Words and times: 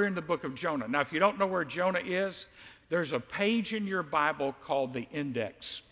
we're 0.00 0.06
in 0.06 0.14
the 0.14 0.22
book 0.22 0.44
of 0.44 0.54
Jonah. 0.54 0.88
Now, 0.88 1.02
if 1.02 1.12
you 1.12 1.20
don't 1.20 1.38
know 1.38 1.46
where 1.46 1.62
Jonah 1.62 2.00
is, 2.02 2.46
there's 2.88 3.12
a 3.12 3.20
page 3.20 3.74
in 3.74 3.86
your 3.86 4.02
Bible 4.02 4.54
called 4.64 4.94
the 4.94 5.06
index. 5.12 5.82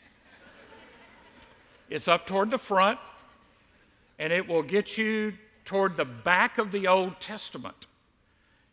It's 1.90 2.08
up 2.08 2.26
toward 2.26 2.50
the 2.50 2.56
front, 2.56 2.98
and 4.18 4.32
it 4.32 4.48
will 4.48 4.62
get 4.62 4.96
you 4.96 5.34
toward 5.66 5.98
the 5.98 6.06
back 6.06 6.56
of 6.56 6.72
the 6.72 6.86
Old 6.86 7.20
Testament. 7.20 7.86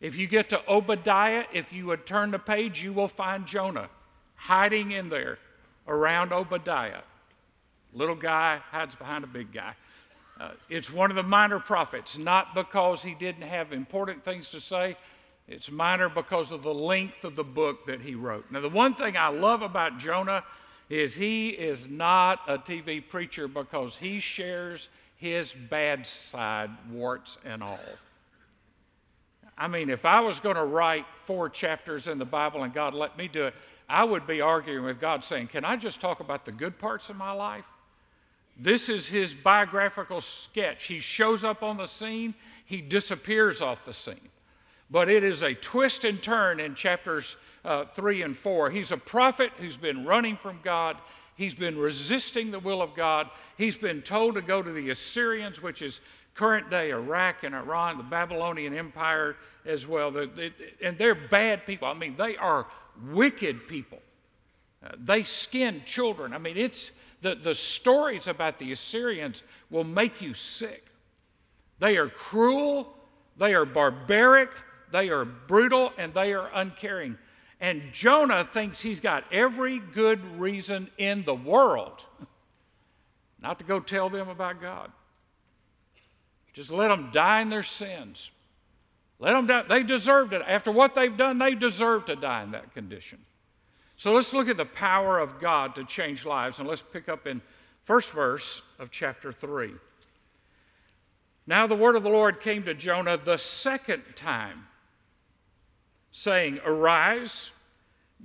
If 0.00 0.16
you 0.16 0.26
get 0.26 0.48
to 0.48 0.62
Obadiah, 0.66 1.44
if 1.52 1.70
you 1.70 1.84
would 1.84 2.06
turn 2.06 2.30
the 2.30 2.38
page, 2.38 2.82
you 2.82 2.94
will 2.94 3.08
find 3.08 3.44
Jonah 3.44 3.90
hiding 4.36 4.92
in 4.92 5.10
there 5.10 5.38
around 5.86 6.32
Obadiah. 6.32 7.02
Little 7.92 8.14
guy 8.16 8.60
hides 8.70 8.94
behind 8.94 9.22
a 9.22 9.26
big 9.26 9.52
guy. 9.52 9.74
Uh, 10.40 10.52
it's 10.70 10.90
one 10.90 11.10
of 11.10 11.16
the 11.16 11.22
minor 11.22 11.58
prophets, 11.58 12.16
not 12.16 12.54
because 12.54 13.02
he 13.02 13.12
didn't 13.12 13.46
have 13.46 13.74
important 13.74 14.24
things 14.24 14.50
to 14.52 14.60
say. 14.60 14.96
It's 15.48 15.70
minor 15.70 16.08
because 16.08 16.50
of 16.50 16.62
the 16.62 16.74
length 16.74 17.24
of 17.24 17.36
the 17.36 17.44
book 17.44 17.86
that 17.86 18.00
he 18.00 18.14
wrote. 18.14 18.46
Now, 18.50 18.60
the 18.60 18.68
one 18.68 18.94
thing 18.94 19.16
I 19.16 19.28
love 19.28 19.62
about 19.62 19.98
Jonah 19.98 20.42
is 20.88 21.14
he 21.14 21.50
is 21.50 21.88
not 21.88 22.40
a 22.48 22.58
TV 22.58 23.06
preacher 23.06 23.46
because 23.48 23.96
he 23.96 24.18
shares 24.18 24.88
his 25.16 25.52
bad 25.52 26.06
side, 26.06 26.70
warts 26.90 27.38
and 27.44 27.62
all. 27.62 27.78
I 29.58 29.68
mean, 29.68 29.88
if 29.88 30.04
I 30.04 30.20
was 30.20 30.40
going 30.40 30.56
to 30.56 30.64
write 30.64 31.06
four 31.24 31.48
chapters 31.48 32.08
in 32.08 32.18
the 32.18 32.24
Bible 32.24 32.62
and 32.62 32.74
God 32.74 32.92
let 32.92 33.16
me 33.16 33.26
do 33.26 33.46
it, 33.46 33.54
I 33.88 34.04
would 34.04 34.26
be 34.26 34.40
arguing 34.40 34.84
with 34.84 35.00
God 35.00 35.24
saying, 35.24 35.48
Can 35.48 35.64
I 35.64 35.76
just 35.76 36.00
talk 36.00 36.20
about 36.20 36.44
the 36.44 36.52
good 36.52 36.78
parts 36.78 37.08
of 37.08 37.16
my 37.16 37.32
life? 37.32 37.64
This 38.58 38.88
is 38.88 39.06
his 39.06 39.34
biographical 39.34 40.20
sketch. 40.20 40.86
He 40.86 40.98
shows 40.98 41.44
up 41.44 41.62
on 41.62 41.76
the 41.76 41.86
scene, 41.86 42.34
he 42.64 42.80
disappears 42.80 43.62
off 43.62 43.84
the 43.84 43.92
scene. 43.92 44.28
But 44.90 45.08
it 45.08 45.24
is 45.24 45.42
a 45.42 45.54
twist 45.54 46.04
and 46.04 46.22
turn 46.22 46.60
in 46.60 46.74
chapters 46.74 47.36
uh, 47.64 47.86
3 47.86 48.22
and 48.22 48.36
4. 48.36 48.70
He's 48.70 48.92
a 48.92 48.96
prophet 48.96 49.50
who's 49.58 49.76
been 49.76 50.04
running 50.04 50.36
from 50.36 50.60
God. 50.62 50.96
He's 51.34 51.54
been 51.54 51.76
resisting 51.76 52.50
the 52.50 52.60
will 52.60 52.80
of 52.80 52.94
God. 52.94 53.28
He's 53.58 53.76
been 53.76 54.02
told 54.02 54.36
to 54.36 54.42
go 54.42 54.62
to 54.62 54.72
the 54.72 54.90
Assyrians, 54.90 55.60
which 55.60 55.82
is 55.82 56.00
current 56.34 56.70
day 56.70 56.90
Iraq 56.90 57.42
and 57.42 57.54
Iran, 57.54 57.96
the 57.96 58.04
Babylonian 58.04 58.74
Empire 58.74 59.36
as 59.64 59.86
well. 59.86 60.14
and 60.82 60.98
they're 60.98 61.14
bad 61.14 61.66
people. 61.66 61.88
I 61.88 61.94
mean, 61.94 62.16
they 62.16 62.36
are 62.36 62.66
wicked 63.10 63.66
people. 63.66 63.98
Uh, 64.84 64.90
they 65.02 65.22
skin 65.24 65.82
children. 65.84 66.32
I 66.32 66.38
mean, 66.38 66.56
it's 66.56 66.92
the, 67.22 67.34
the 67.34 67.54
stories 67.54 68.28
about 68.28 68.58
the 68.58 68.72
Assyrians 68.72 69.42
will 69.70 69.84
make 69.84 70.22
you 70.22 70.34
sick. 70.34 70.84
They 71.78 71.96
are 71.96 72.08
cruel, 72.08 72.94
they 73.36 73.54
are 73.54 73.64
barbaric, 73.64 74.50
they 74.92 75.08
are 75.08 75.24
brutal, 75.24 75.92
and 75.98 76.14
they 76.14 76.32
are 76.32 76.50
uncaring. 76.54 77.18
And 77.60 77.82
Jonah 77.92 78.44
thinks 78.44 78.80
he's 78.80 79.00
got 79.00 79.24
every 79.32 79.78
good 79.78 80.38
reason 80.38 80.90
in 80.98 81.24
the 81.24 81.34
world 81.34 82.04
not 83.40 83.58
to 83.58 83.64
go 83.64 83.80
tell 83.80 84.10
them 84.10 84.28
about 84.28 84.60
God. 84.60 84.90
Just 86.52 86.70
let 86.70 86.88
them 86.88 87.10
die 87.12 87.42
in 87.42 87.50
their 87.50 87.62
sins. 87.62 88.30
Let 89.18 89.32
them 89.32 89.46
die. 89.46 89.62
They 89.68 89.82
deserved 89.82 90.32
it. 90.32 90.42
After 90.46 90.70
what 90.70 90.94
they've 90.94 91.16
done, 91.16 91.38
they 91.38 91.54
deserve 91.54 92.06
to 92.06 92.16
die 92.16 92.42
in 92.42 92.50
that 92.52 92.74
condition. 92.74 93.18
So 93.96 94.12
let's 94.12 94.34
look 94.34 94.48
at 94.48 94.56
the 94.56 94.66
power 94.66 95.18
of 95.18 95.40
God 95.40 95.74
to 95.76 95.84
change 95.84 96.26
lives, 96.26 96.58
and 96.58 96.68
let's 96.68 96.82
pick 96.82 97.08
up 97.08 97.26
in 97.26 97.40
first 97.84 98.10
verse 98.10 98.60
of 98.78 98.90
chapter 98.90 99.32
3. 99.32 99.72
Now 101.46 101.66
the 101.66 101.76
word 101.76 101.96
of 101.96 102.02
the 102.02 102.10
Lord 102.10 102.40
came 102.40 102.64
to 102.64 102.74
Jonah 102.74 103.16
the 103.16 103.38
second 103.38 104.02
time, 104.14 104.65
saying, 106.16 106.58
Arise, 106.64 107.50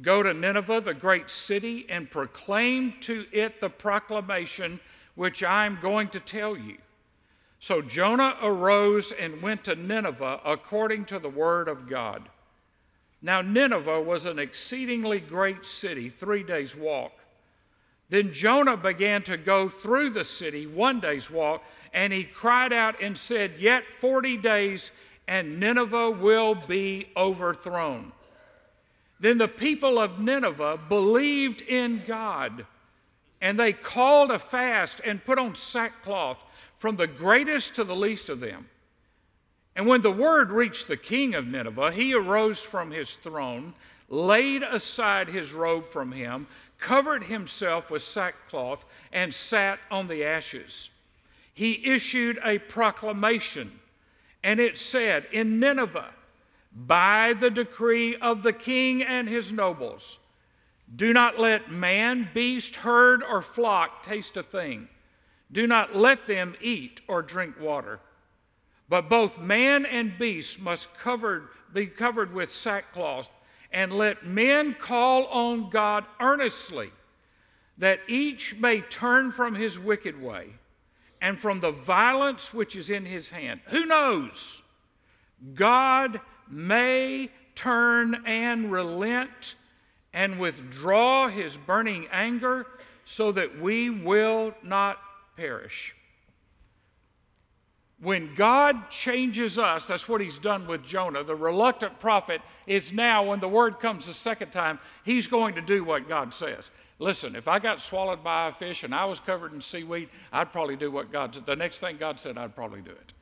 go 0.02 0.24
to 0.24 0.34
Nineveh, 0.34 0.80
the 0.80 0.94
great 0.94 1.30
city, 1.30 1.86
and 1.90 2.10
proclaim 2.10 2.94
to 3.02 3.26
it 3.34 3.60
the 3.60 3.70
proclamation 3.70 4.80
which 5.16 5.44
I 5.44 5.66
am 5.66 5.78
going 5.82 6.08
to 6.10 6.22
tell 6.22 6.56
you. 6.56 6.78
So 7.60 7.82
Jonah 7.82 8.38
arose 8.42 9.12
and 9.12 9.42
went 9.42 9.66
to 9.66 9.76
Nineveh 9.76 10.40
according 10.46 11.04
to 11.06 11.20
the 11.20 11.30
word 11.30 11.68
of 11.68 11.90
God. 11.90 12.30
Now, 13.22 13.42
Nineveh 13.42 14.02
was 14.02 14.26
an 14.26 14.40
exceedingly 14.40 15.20
great 15.20 15.66
city, 15.66 16.08
three 16.08 16.44
days' 16.44 16.78
walk. 16.78 17.12
Then 18.08 18.32
Jonah 18.32 18.78
began 18.78 19.22
to 19.24 19.36
go 19.36 19.68
through 19.68 20.12
the 20.12 20.24
city, 20.24 20.66
one 20.66 21.02
day's 21.02 21.30
walk, 21.30 21.62
and 21.94 22.14
he 22.14 22.24
cried 22.24 22.72
out 22.72 23.02
and 23.02 23.18
said, 23.18 23.56
Yet 23.60 23.86
40 23.86 24.38
days, 24.38 24.92
and 25.32 25.62
Nineveh 25.62 26.12
will 26.12 26.56
be 26.56 27.08
overthrown. 27.16 28.12
Then 29.18 29.38
the 29.38 29.48
people 29.48 29.98
of 29.98 30.20
Nineveh 30.20 30.78
believed 30.90 31.62
in 31.62 32.04
God, 32.06 32.66
and 33.40 33.58
they 33.58 33.72
called 33.72 34.30
a 34.30 34.38
fast 34.38 35.00
and 35.06 35.24
put 35.24 35.40
on 35.40 35.56
sackcloth, 35.56 36.44
from 36.80 36.98
the 36.98 37.08
greatest 37.08 37.76
to 37.76 37.86
the 37.86 37.96
least 37.96 38.28
of 38.28 38.42
them. 38.42 38.68
And 39.74 39.88
when 39.88 40.02
the 40.02 40.12
word 40.12 40.52
reached 40.52 40.90
the 40.90 40.98
king 40.98 41.34
of 41.34 41.48
Nineveh, 41.48 41.94
he 41.94 42.14
arose 42.14 42.62
from 42.62 42.92
his 42.92 43.16
throne, 43.16 43.74
laid 44.10 44.64
aside 44.64 45.30
his 45.30 45.54
robe 45.54 45.86
from 45.86 46.12
him, 46.12 46.46
covered 46.78 47.24
himself 47.24 47.90
with 47.90 48.02
sackcloth, 48.02 48.84
and 49.14 49.34
sat 49.34 49.80
on 49.90 50.10
the 50.10 50.26
ashes. 50.26 50.90
He 51.54 51.88
issued 51.88 52.38
a 52.44 52.58
proclamation, 52.58 53.80
and 54.44 54.60
it 54.60 54.78
said, 54.78 55.28
In 55.32 55.60
Nineveh, 55.60 56.12
by 56.74 57.34
the 57.34 57.50
decree 57.50 58.16
of 58.16 58.44
the 58.44 58.54
king 58.54 59.04
and 59.04 59.28
his 59.28 59.52
nobles, 59.52 60.20
do 60.94 61.14
not 61.14 61.40
let 61.40 61.72
man, 61.72 62.30
beast, 62.34 62.78
herd, 62.78 63.24
or 63.24 63.42
flock 63.42 64.04
taste 64.04 64.36
a 64.38 64.44
thing. 64.44 64.90
Do 65.52 65.68
not 65.68 65.96
let 65.96 66.28
them 66.28 66.56
eat 66.62 67.02
or 67.08 67.22
drink 67.22 67.60
water. 67.60 68.00
But 68.90 69.10
both 69.10 69.40
man 69.40 69.86
and 69.86 70.18
beast 70.18 70.62
must 70.62 70.94
covered, 70.98 71.48
be 71.74 71.88
covered 71.88 72.34
with 72.34 72.52
sackcloth, 72.52 73.30
and 73.72 73.94
let 73.94 74.26
men 74.26 74.74
call 74.74 75.28
on 75.28 75.70
God 75.70 76.06
earnestly, 76.20 76.92
that 77.78 78.02
each 78.08 78.56
may 78.58 78.82
turn 78.82 79.32
from 79.32 79.56
his 79.56 79.80
wicked 79.80 80.22
way 80.22 80.56
and 81.22 81.40
from 81.40 81.60
the 81.60 81.72
violence 81.72 82.54
which 82.54 82.76
is 82.76 82.90
in 82.90 83.06
his 83.06 83.30
hand. 83.30 83.62
Who 83.68 83.86
knows? 83.86 84.62
God 85.54 86.20
may 86.50 87.30
turn 87.56 88.24
and 88.26 88.72
relent 88.72 89.56
and 90.14 90.40
withdraw 90.40 91.30
his 91.30 91.58
burning 91.58 92.08
anger 92.12 92.66
so 93.06 93.32
that 93.32 93.60
we 93.60 93.90
will 93.90 94.54
not 94.64 94.98
perish. 95.38 95.96
When 98.02 98.34
God 98.34 98.90
changes 98.90 99.60
us, 99.60 99.86
that's 99.86 100.10
what 100.10 100.22
he's 100.22 100.40
done 100.40 100.66
with 100.66 100.84
Jonah. 100.84 101.24
The 101.24 101.36
reluctant 101.36 102.00
prophet 102.00 102.42
is 102.66 102.92
now, 102.92 103.24
when 103.24 103.40
the 103.40 103.48
word 103.48 103.80
comes 103.80 104.08
the 104.08 104.14
second 104.14 104.52
time, 104.52 104.80
he's 105.06 105.28
going 105.28 105.54
to 105.54 105.62
do 105.62 105.84
what 105.84 106.10
God 106.10 106.34
says. 106.34 106.72
Listen, 107.02 107.36
if 107.36 107.48
I 107.48 107.58
got 107.58 107.82
swallowed 107.82 108.24
by 108.24 108.50
a 108.50 108.54
fish 108.54 108.84
and 108.84 108.94
I 108.94 109.06
was 109.06 109.20
covered 109.20 109.54
in 109.54 109.60
seaweed, 109.60 110.10
I'd 110.32 110.52
probably 110.52 110.76
do 110.76 110.92
what 110.92 111.12
God 111.12 111.34
said. 111.34 111.48
The 111.48 111.56
next 111.56 111.80
thing 111.80 111.98
God 111.98 112.20
said, 112.20 112.38
I'd 112.38 112.56
probably 112.56 112.82
do 112.82 112.92
it. 112.92 113.14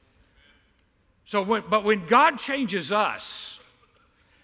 So, 1.23 1.41
when, 1.41 1.63
but 1.69 1.85
when 1.85 2.05
God 2.05 2.39
changes 2.39 2.91
us, 2.91 3.61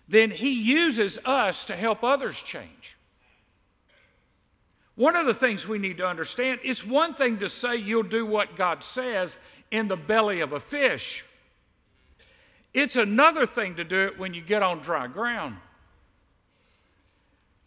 then 0.08 0.32
he 0.32 0.52
uses 0.52 1.20
us 1.26 1.66
to 1.66 1.76
help 1.76 2.02
others 2.02 2.42
change. 2.42 2.96
One 4.96 5.18
of 5.18 5.26
the 5.26 5.34
things 5.34 5.68
we 5.68 5.80
need 5.80 5.98
to 5.98 6.08
understand 6.08 6.62
it's 6.64 6.86
one 6.86 7.14
thing 7.14 7.40
to 7.40 7.50
say 7.50 7.76
you'll 7.76 8.04
do 8.04 8.26
what 8.26 8.56
God 8.56 8.86
says, 8.86 9.36
in 9.70 9.90
the 9.90 9.98
belly 9.98 10.40
of 10.40 10.54
a 10.54 10.62
fish. 10.62 11.26
It's 12.74 12.96
another 12.96 13.46
thing 13.46 13.76
to 13.76 13.84
do 13.84 14.06
it 14.06 14.18
when 14.18 14.34
you 14.34 14.42
get 14.42 14.64
on 14.64 14.80
dry 14.80 15.08
ground. 15.08 15.58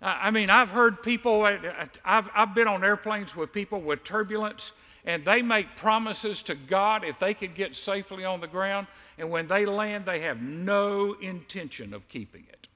I 0.01 0.31
mean, 0.31 0.49
I've 0.49 0.69
heard 0.69 1.03
people, 1.03 1.43
I've, 1.43 2.31
I've 2.35 2.55
been 2.55 2.69
on 2.69 2.85
airplanes 2.85 3.35
with 3.35 3.53
people 3.53 3.81
with 3.81 4.05
turbulence, 4.05 4.73
and 5.05 5.25
they 5.25 5.43
make 5.43 5.77
promises 5.77 6.43
to 6.45 6.55
God 6.55 7.05
if 7.05 7.19
they 7.19 7.35
could 7.35 7.55
get 7.55 7.75
safely 7.75 8.25
on 8.25 8.41
the 8.41 8.47
ground, 8.47 8.87
and 9.19 9.29
when 9.31 9.49
they 9.49 9.67
land, 9.67 10.07
they 10.07 10.21
have 10.21 10.41
no 10.41 11.15
intention 11.15 11.93
of 11.95 12.09
keeping 12.09 12.45
it. 12.49 12.69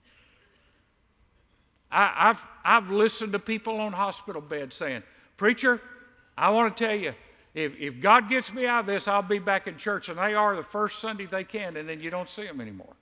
I, 1.92 2.28
have 2.28 2.44
I've 2.64 2.90
listened 2.90 3.32
to 3.32 3.38
people 3.38 3.80
on 3.80 3.92
hospital 3.92 4.40
beds 4.40 4.74
saying, 4.74 5.02
Preacher, 5.36 5.80
I 6.36 6.50
want 6.50 6.76
to 6.76 6.86
tell 6.86 6.96
you, 6.96 7.14
if, 7.54 7.78
if 7.78 8.00
God 8.00 8.28
gets 8.28 8.52
me 8.52 8.66
out 8.66 8.80
of 8.80 8.86
this, 8.86 9.06
I'll 9.06 9.22
be 9.22 9.38
back 9.38 9.66
in 9.66 9.76
church. 9.76 10.08
And 10.08 10.18
they 10.18 10.34
are 10.34 10.56
the 10.56 10.62
first 10.62 11.00
Sunday 11.00 11.26
they 11.26 11.44
can, 11.44 11.76
and 11.76 11.88
then 11.88 12.00
you 12.00 12.10
don't 12.10 12.30
see 12.30 12.46
them 12.46 12.60
anymore. 12.60 12.94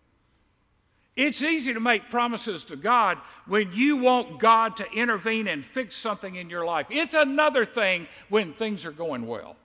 It's 1.16 1.42
easy 1.42 1.74
to 1.74 1.80
make 1.80 2.10
promises 2.10 2.64
to 2.64 2.76
God 2.76 3.18
when 3.46 3.72
you 3.72 3.96
want 3.96 4.38
God 4.38 4.76
to 4.76 4.90
intervene 4.92 5.48
and 5.48 5.64
fix 5.64 5.96
something 5.96 6.36
in 6.36 6.48
your 6.48 6.64
life. 6.64 6.86
It's 6.88 7.14
another 7.14 7.64
thing 7.64 8.06
when 8.28 8.52
things 8.52 8.86
are 8.86 8.92
going 8.92 9.26
well. 9.26 9.56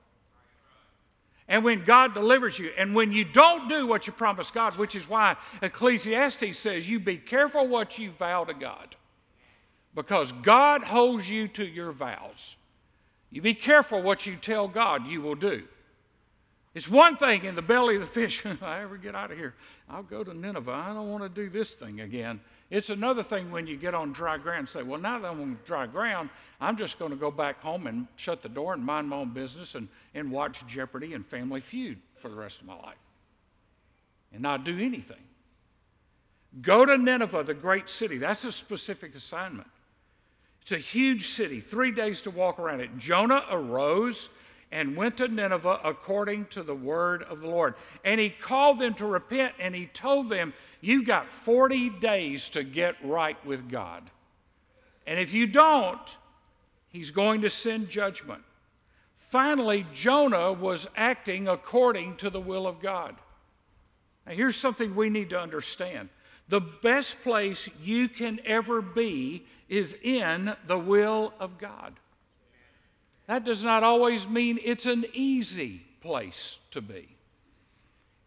And 1.48 1.64
when 1.64 1.84
God 1.84 2.16
delivers 2.16 2.58
you, 2.58 2.72
and 2.76 2.96
when 2.96 3.12
you 3.12 3.24
don't 3.24 3.70
do 3.70 3.86
what 3.86 4.08
you 4.08 4.14
promised 4.14 4.54
God, 4.54 4.78
which 4.78 4.96
is 4.96 5.08
why 5.08 5.38
Ecclesiastes 5.62 6.58
says 6.58 6.90
you 6.90 7.00
be 7.00 7.18
careful 7.18 7.68
what 7.68 8.00
you 8.00 8.12
vow 8.12 8.46
to 8.46 8.54
God, 8.54 8.96
because 9.94 10.32
God 10.32 10.84
holds 10.84 11.30
you 11.30 11.48
to 11.50 11.66
your 11.66 11.92
vows. 11.92 12.56
You 13.30 13.42
be 13.42 13.54
careful 13.54 14.02
what 14.02 14.26
you 14.26 14.36
tell 14.36 14.68
God 14.68 15.08
you 15.08 15.22
will 15.22 15.36
do. 15.36 15.64
It's 16.76 16.90
one 16.90 17.16
thing 17.16 17.46
in 17.46 17.56
the 17.56 17.62
belly 17.62 17.96
of 17.96 18.02
the 18.02 18.08
fish, 18.08 18.46
if 18.46 18.62
I 18.64 18.82
ever 18.82 18.98
get 18.98 19.16
out 19.16 19.32
of 19.32 19.38
here, 19.38 19.56
I'll 19.90 20.04
go 20.04 20.24
to 20.24 20.34
Nineveh. 20.34 20.72
I 20.72 20.94
don't 20.94 21.10
want 21.10 21.24
to 21.24 21.30
do 21.30 21.50
this 21.50 21.74
thing 21.74 22.02
again. 22.02 22.42
It's 22.70 22.90
another 22.90 23.24
thing 23.24 23.50
when 23.50 23.66
you 23.66 23.78
get 23.78 23.94
on 23.94 24.12
dry 24.12 24.38
ground 24.38 24.60
and 24.60 24.70
say, 24.70 24.84
Well, 24.84 25.00
now 25.00 25.18
that 25.18 25.32
I'm 25.32 25.42
on 25.42 25.60
dry 25.66 25.88
ground, 25.88 26.30
I'm 26.60 26.76
just 26.76 27.00
going 27.00 27.12
to 27.12 27.18
go 27.18 27.32
back 27.32 27.62
home 27.62 27.88
and 27.88 28.08
shut 28.18 28.42
the 28.42 28.50
door 28.50 28.74
and 28.74 28.84
mind 28.84 29.08
my 29.08 29.16
own 29.16 29.30
business 29.32 29.76
and, 29.76 29.88
and 30.14 30.30
watch 30.30 30.68
Jeopardy 30.68 31.14
and 31.14 31.26
Family 31.26 31.62
Feud 31.62 31.98
for 32.18 32.28
the 32.28 32.36
rest 32.36 32.60
of 32.60 32.68
my 32.68 32.76
life 32.76 32.98
and 34.34 34.42
not 34.42 34.66
do 34.66 34.78
anything. 34.78 35.24
Go 36.62 36.86
to 36.86 36.98
Nineveh, 36.98 37.44
the 37.44 37.54
great 37.54 37.90
city. 37.90 38.18
That's 38.18 38.44
a 38.44 38.52
specific 38.52 39.16
assignment. 39.16 39.70
It's 40.62 40.72
a 40.74 40.78
huge 40.78 41.28
city, 41.28 41.62
three 41.62 41.92
days 41.92 42.22
to 42.24 42.32
walk 42.32 42.60
around 42.60 42.82
it. 42.82 42.98
Jonah 42.98 43.44
arose 43.50 44.30
and 44.76 44.98
went 44.98 45.16
to 45.16 45.28
Nineveh 45.30 45.80
according 45.86 46.48
to 46.48 46.62
the 46.62 46.76
word 46.76 47.24
of 47.24 47.40
the 47.40 47.48
Lord. 47.48 47.76
And 48.04 48.20
he 48.20 48.30
called 48.30 48.78
them 48.78 48.94
to 48.96 49.06
repent 49.06 49.54
and 49.58 49.74
he 49.74 49.86
told 49.86 50.30
them, 50.30 50.54
You've 50.82 51.08
got 51.08 51.32
40 51.32 51.92
days 51.92 52.50
to 52.50 52.64
get 52.64 52.96
right 53.02 53.44
with 53.46 53.72
God. 53.72 54.04
And 55.08 55.18
if 55.18 55.34
you 55.34 55.48
don't, 55.48 56.18
he's 56.90 57.10
going 57.10 57.42
to 57.42 57.50
send 57.50 57.88
judgment. 57.88 58.44
Finally, 59.16 59.88
Jonah 59.94 60.52
was 60.52 60.90
acting 60.98 61.48
according 61.48 62.18
to 62.18 62.30
the 62.30 62.42
will 62.42 62.68
of 62.68 62.82
God. 62.82 63.16
Now, 64.28 64.34
here's 64.34 64.58
something 64.58 64.94
we 64.94 65.10
need 65.10 65.30
to 65.30 65.40
understand 65.40 66.10
the 66.50 66.62
best 66.62 67.22
place 67.24 67.70
you 67.82 68.10
can 68.10 68.42
ever 68.46 68.82
be 68.82 69.46
is 69.70 69.96
in 70.04 70.54
the 70.68 70.78
will 70.78 71.34
of 71.40 71.58
God. 71.58 71.94
That 73.28 73.44
does 73.44 73.64
not 73.64 73.84
always 73.84 74.28
mean 74.28 74.60
it's 74.64 74.86
an 74.86 75.06
easy 75.14 75.82
place 76.02 76.60
to 76.72 76.82
be. 76.82 77.08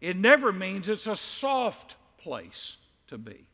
It 0.01 0.17
never 0.17 0.51
means 0.51 0.89
it's 0.89 1.07
a 1.07 1.15
soft 1.15 1.95
place 2.17 2.77
to 3.07 3.17
be. 3.17 3.45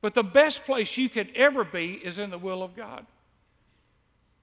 But 0.00 0.14
the 0.14 0.22
best 0.22 0.64
place 0.64 0.96
you 0.96 1.08
could 1.08 1.30
ever 1.34 1.64
be 1.64 1.92
is 1.92 2.18
in 2.18 2.30
the 2.30 2.38
will 2.38 2.62
of 2.62 2.74
God. 2.74 3.06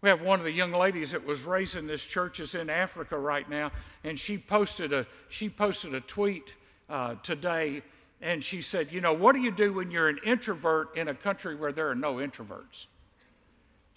We 0.01 0.09
have 0.09 0.21
one 0.21 0.39
of 0.39 0.45
the 0.45 0.51
young 0.51 0.71
ladies 0.71 1.11
that 1.11 1.25
was 1.25 1.45
raised 1.45 1.75
in 1.75 1.87
this 1.87 2.05
church 2.05 2.39
is 2.39 2.53
in 2.53 2.69
Africa 2.69 3.17
right 3.17 3.49
now, 3.49 3.71
and 4.03 4.17
she 4.19 4.37
posted 4.37 4.93
a 4.93 5.07
she 5.29 5.49
posted 5.49 5.95
a 5.95 6.01
tweet 6.01 6.53
uh, 6.87 7.15
today, 7.23 7.81
and 8.21 8.43
she 8.43 8.61
said, 8.61 8.91
"You 8.91 9.01
know, 9.01 9.13
what 9.13 9.33
do 9.33 9.41
you 9.41 9.49
do 9.49 9.73
when 9.73 9.89
you're 9.89 10.07
an 10.07 10.19
introvert 10.23 10.95
in 10.95 11.07
a 11.07 11.15
country 11.15 11.55
where 11.55 11.71
there 11.71 11.89
are 11.89 11.95
no 11.95 12.15
introverts?" 12.15 12.85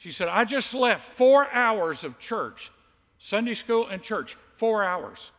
She 0.00 0.10
said, 0.10 0.26
"I 0.28 0.44
just 0.44 0.74
left 0.74 1.04
four 1.04 1.48
hours 1.52 2.02
of 2.02 2.18
church, 2.18 2.72
Sunday 3.18 3.54
school 3.54 3.86
and 3.86 4.02
church, 4.02 4.34
four 4.56 4.82
hours. 4.82 5.30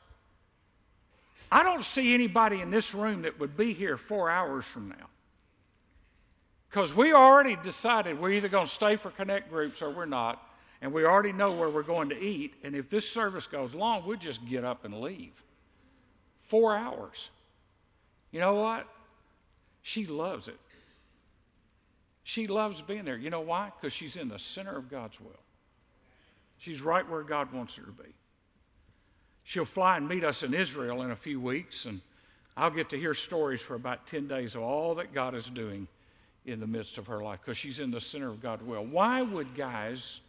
I 1.51 1.63
don't 1.63 1.83
see 1.83 2.13
anybody 2.13 2.61
in 2.61 2.71
this 2.71 2.95
room 2.95 3.23
that 3.23 3.39
would 3.39 3.57
be 3.57 3.73
here 3.73 3.97
four 3.97 4.29
hours 4.29 4.65
from 4.65 4.87
now." 4.89 5.09
Because 6.69 6.95
we 6.95 7.11
already 7.11 7.57
decided 7.57 8.17
we're 8.17 8.31
either 8.31 8.47
going 8.47 8.65
to 8.65 8.71
stay 8.71 8.95
for 8.95 9.11
connect 9.11 9.49
groups 9.49 9.81
or 9.81 9.89
we're 9.89 10.05
not 10.05 10.41
and 10.81 10.91
we 10.91 11.05
already 11.05 11.31
know 11.31 11.51
where 11.51 11.69
we're 11.69 11.83
going 11.83 12.09
to 12.09 12.19
eat. 12.19 12.55
And 12.63 12.75
if 12.75 12.89
this 12.89 13.09
service 13.09 13.47
goes 13.47 13.75
long, 13.75 14.03
we'll 14.05 14.17
just 14.17 14.45
get 14.47 14.65
up 14.65 14.83
and 14.83 14.99
leave. 14.99 15.31
Four 16.41 16.75
hours. 16.75 17.29
You 18.31 18.39
know 18.39 18.55
what? 18.55 18.87
She 19.83 20.05
loves 20.05 20.47
it. 20.47 20.57
She 22.23 22.47
loves 22.47 22.81
being 22.81 23.06
there. 23.06 23.18
You 23.18 23.29
know 23.29 23.41
why? 23.41 23.71
Because 23.75 23.94
she's 23.94 24.15
in 24.15 24.29
the 24.29 24.39
center 24.39 24.75
of 24.75 24.89
God's 24.89 25.19
will. 25.19 25.39
She's 26.57 26.81
right 26.81 27.07
where 27.09 27.23
God 27.23 27.51
wants 27.51 27.75
her 27.75 27.83
to 27.83 27.91
be. 27.91 28.13
She'll 29.44 29.65
fly 29.65 29.97
and 29.97 30.07
meet 30.07 30.23
us 30.23 30.44
in 30.44 30.53
Israel 30.53 31.01
in 31.01 31.12
a 31.12 31.15
few 31.15 31.41
weeks, 31.41 31.85
and 31.85 32.00
I'll 32.56 32.69
get 32.69 32.89
to 32.89 33.00
hear 33.00 33.13
stories 33.13 33.62
for 33.62 33.75
about 33.75 34.06
10 34.06 34.27
days 34.27 34.53
of 34.56 34.62
all 34.62 34.94
that 34.95 35.13
God 35.13 35.33
is 35.33 35.50
doing 35.50 35.88
in 36.45 36.59
the 36.59 36.68
midst 36.68 36.97
of 36.97 37.07
her 37.07 37.23
life 37.23 37.39
because 37.41 37.57
she's 37.57 37.79
in 37.79 37.91
the 37.91 38.00
center 38.00 38.29
of 38.29 38.41
God's 38.41 38.63
will. 38.63 38.85
Why 38.85 39.21
would 39.21 39.56
guys 39.56 40.21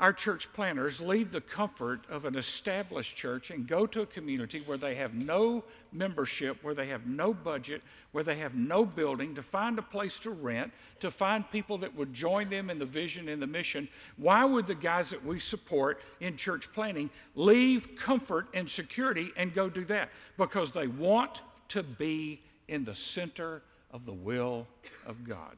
our 0.00 0.14
church 0.14 0.50
planners 0.54 0.98
leave 1.00 1.30
the 1.30 1.42
comfort 1.42 2.00
of 2.08 2.24
an 2.24 2.34
established 2.34 3.14
church 3.16 3.50
and 3.50 3.68
go 3.68 3.86
to 3.86 4.00
a 4.00 4.06
community 4.06 4.62
where 4.64 4.78
they 4.78 4.94
have 4.94 5.12
no 5.12 5.62
membership, 5.92 6.56
where 6.62 6.74
they 6.74 6.86
have 6.86 7.06
no 7.06 7.34
budget, 7.34 7.82
where 8.12 8.24
they 8.24 8.36
have 8.36 8.54
no 8.54 8.84
building, 8.86 9.34
to 9.34 9.42
find 9.42 9.78
a 9.78 9.82
place 9.82 10.18
to 10.18 10.30
rent, 10.30 10.72
to 11.00 11.10
find 11.10 11.48
people 11.50 11.76
that 11.76 11.94
would 11.94 12.14
join 12.14 12.48
them 12.48 12.70
in 12.70 12.78
the 12.78 12.86
vision 12.86 13.28
and 13.28 13.42
the 13.42 13.46
mission. 13.46 13.86
Why 14.16 14.42
would 14.42 14.66
the 14.66 14.74
guys 14.74 15.10
that 15.10 15.22
we 15.22 15.38
support 15.38 16.00
in 16.20 16.34
church 16.34 16.72
planning 16.72 17.10
leave 17.34 17.94
comfort 17.94 18.48
and 18.54 18.68
security 18.68 19.32
and 19.36 19.54
go 19.54 19.68
do 19.68 19.84
that? 19.84 20.08
Because 20.38 20.72
they 20.72 20.86
want 20.86 21.42
to 21.68 21.82
be 21.82 22.40
in 22.68 22.84
the 22.84 22.94
center 22.94 23.62
of 23.90 24.06
the 24.06 24.14
will 24.14 24.66
of 25.04 25.24
God. 25.24 25.56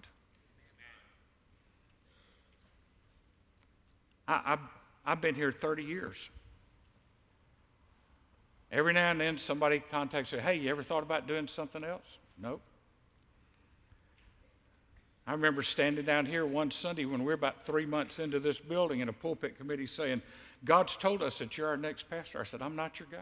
I, 4.26 4.40
have 4.44 4.60
I've 5.04 5.20
been 5.20 5.34
here 5.34 5.52
30 5.52 5.82
years. 5.82 6.30
Every 8.70 8.92
now 8.92 9.10
and 9.10 9.20
then 9.20 9.36
somebody 9.36 9.82
contacts 9.90 10.32
me, 10.32 10.38
hey, 10.38 10.56
you 10.56 10.70
ever 10.70 10.82
thought 10.82 11.02
about 11.02 11.26
doing 11.26 11.46
something 11.46 11.84
else? 11.84 12.19
Nope. 12.40 12.62
I 15.26 15.32
remember 15.32 15.62
standing 15.62 16.04
down 16.04 16.26
here 16.26 16.44
one 16.44 16.70
Sunday 16.70 17.04
when 17.04 17.24
we're 17.24 17.34
about 17.34 17.64
three 17.64 17.86
months 17.86 18.19
into 18.19 18.40
this 18.40 18.58
building 18.58 19.00
in 19.00 19.08
a 19.08 19.12
pulpit 19.12 19.56
committee 19.56 19.86
saying, 19.86 20.22
God's 20.64 20.96
told 20.96 21.22
us 21.22 21.38
that 21.38 21.56
you're 21.56 21.68
our 21.68 21.76
next 21.76 22.08
pastor. 22.08 22.40
I 22.40 22.44
said, 22.44 22.62
I'm 22.62 22.75
not 22.75 22.98
your 22.98 23.08
guy. 23.10 23.18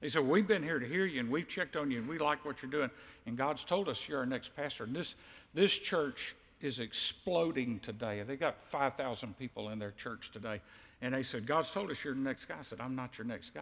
They 0.00 0.08
said, 0.08 0.26
We've 0.26 0.46
been 0.46 0.62
here 0.62 0.78
to 0.78 0.86
hear 0.86 1.06
you 1.06 1.20
and 1.20 1.30
we've 1.30 1.48
checked 1.48 1.76
on 1.76 1.90
you 1.90 1.98
and 1.98 2.08
we 2.08 2.18
like 2.18 2.44
what 2.44 2.60
you're 2.60 2.70
doing. 2.70 2.90
And 3.26 3.38
God's 3.38 3.64
told 3.64 3.88
us 3.88 4.08
you're 4.08 4.18
our 4.18 4.26
next 4.26 4.54
pastor. 4.56 4.84
And 4.84 4.94
this, 4.94 5.14
this 5.54 5.78
church 5.78 6.34
is 6.64 6.78
exploding 6.78 7.80
today. 7.80 8.22
They 8.22 8.36
got 8.36 8.56
5,000 8.70 9.36
people 9.38 9.70
in 9.70 9.78
their 9.78 9.92
church 9.92 10.30
today. 10.30 10.60
And 11.00 11.14
they 11.14 11.22
said, 11.22 11.46
God's 11.46 11.70
told 11.70 11.90
us 11.90 12.04
you're 12.04 12.14
the 12.14 12.20
next 12.20 12.46
guy. 12.46 12.56
I 12.58 12.62
said, 12.62 12.80
I'm 12.80 12.94
not 12.94 13.18
your 13.18 13.26
next 13.26 13.54
guy. 13.54 13.60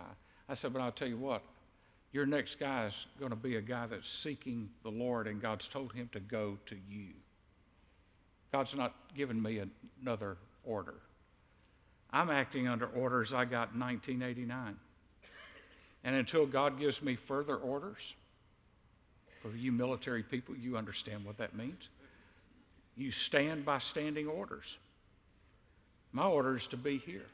I 0.49 0.55
said, 0.55 0.73
but 0.73 0.82
I'll 0.82 0.93
tell 0.93 1.08
you 1.08 1.17
what, 1.17 1.43
your 2.12 2.26
next 2.26 2.58
guy 2.58 2.87
is 2.87 3.06
going 3.19 3.31
to 3.31 3.37
be 3.37 3.56
a 3.56 3.61
guy 3.61 3.87
that's 3.87 4.08
seeking 4.08 4.69
the 4.82 4.91
Lord, 4.91 5.29
and 5.29 5.41
God's 5.41 5.69
told 5.69 5.93
him 5.93 6.08
to 6.13 6.20
go 6.20 6.58
to 6.67 6.77
you. 6.89 7.08
God's 8.53 8.75
not 8.75 8.94
given 9.15 9.41
me 9.41 9.63
another 10.03 10.36
order. 10.65 10.94
I'm 12.10 12.31
acting 12.31 12.67
under 12.67 12.86
orders 12.86 13.32
I 13.32 13.44
got 13.44 13.72
in 13.75 13.81
1989. 13.81 14.77
And 16.03 16.17
until 16.17 16.46
God 16.46 16.79
gives 16.79 17.01
me 17.01 17.15
further 17.15 17.56
orders, 17.56 18.15
for 19.41 19.51
you 19.51 19.70
military 19.70 20.22
people, 20.22 20.56
you 20.56 20.77
understand 20.77 21.25
what 21.25 21.39
that 21.39 21.55
means. 21.55 21.89
You 23.01 23.11
stand 23.11 23.65
by 23.65 23.79
standing 23.79 24.27
orders. 24.27 24.77
My 26.13 26.27
order 26.27 26.55
is 26.55 26.67
to 26.67 26.77
be 26.77 26.99
here. 26.99 27.25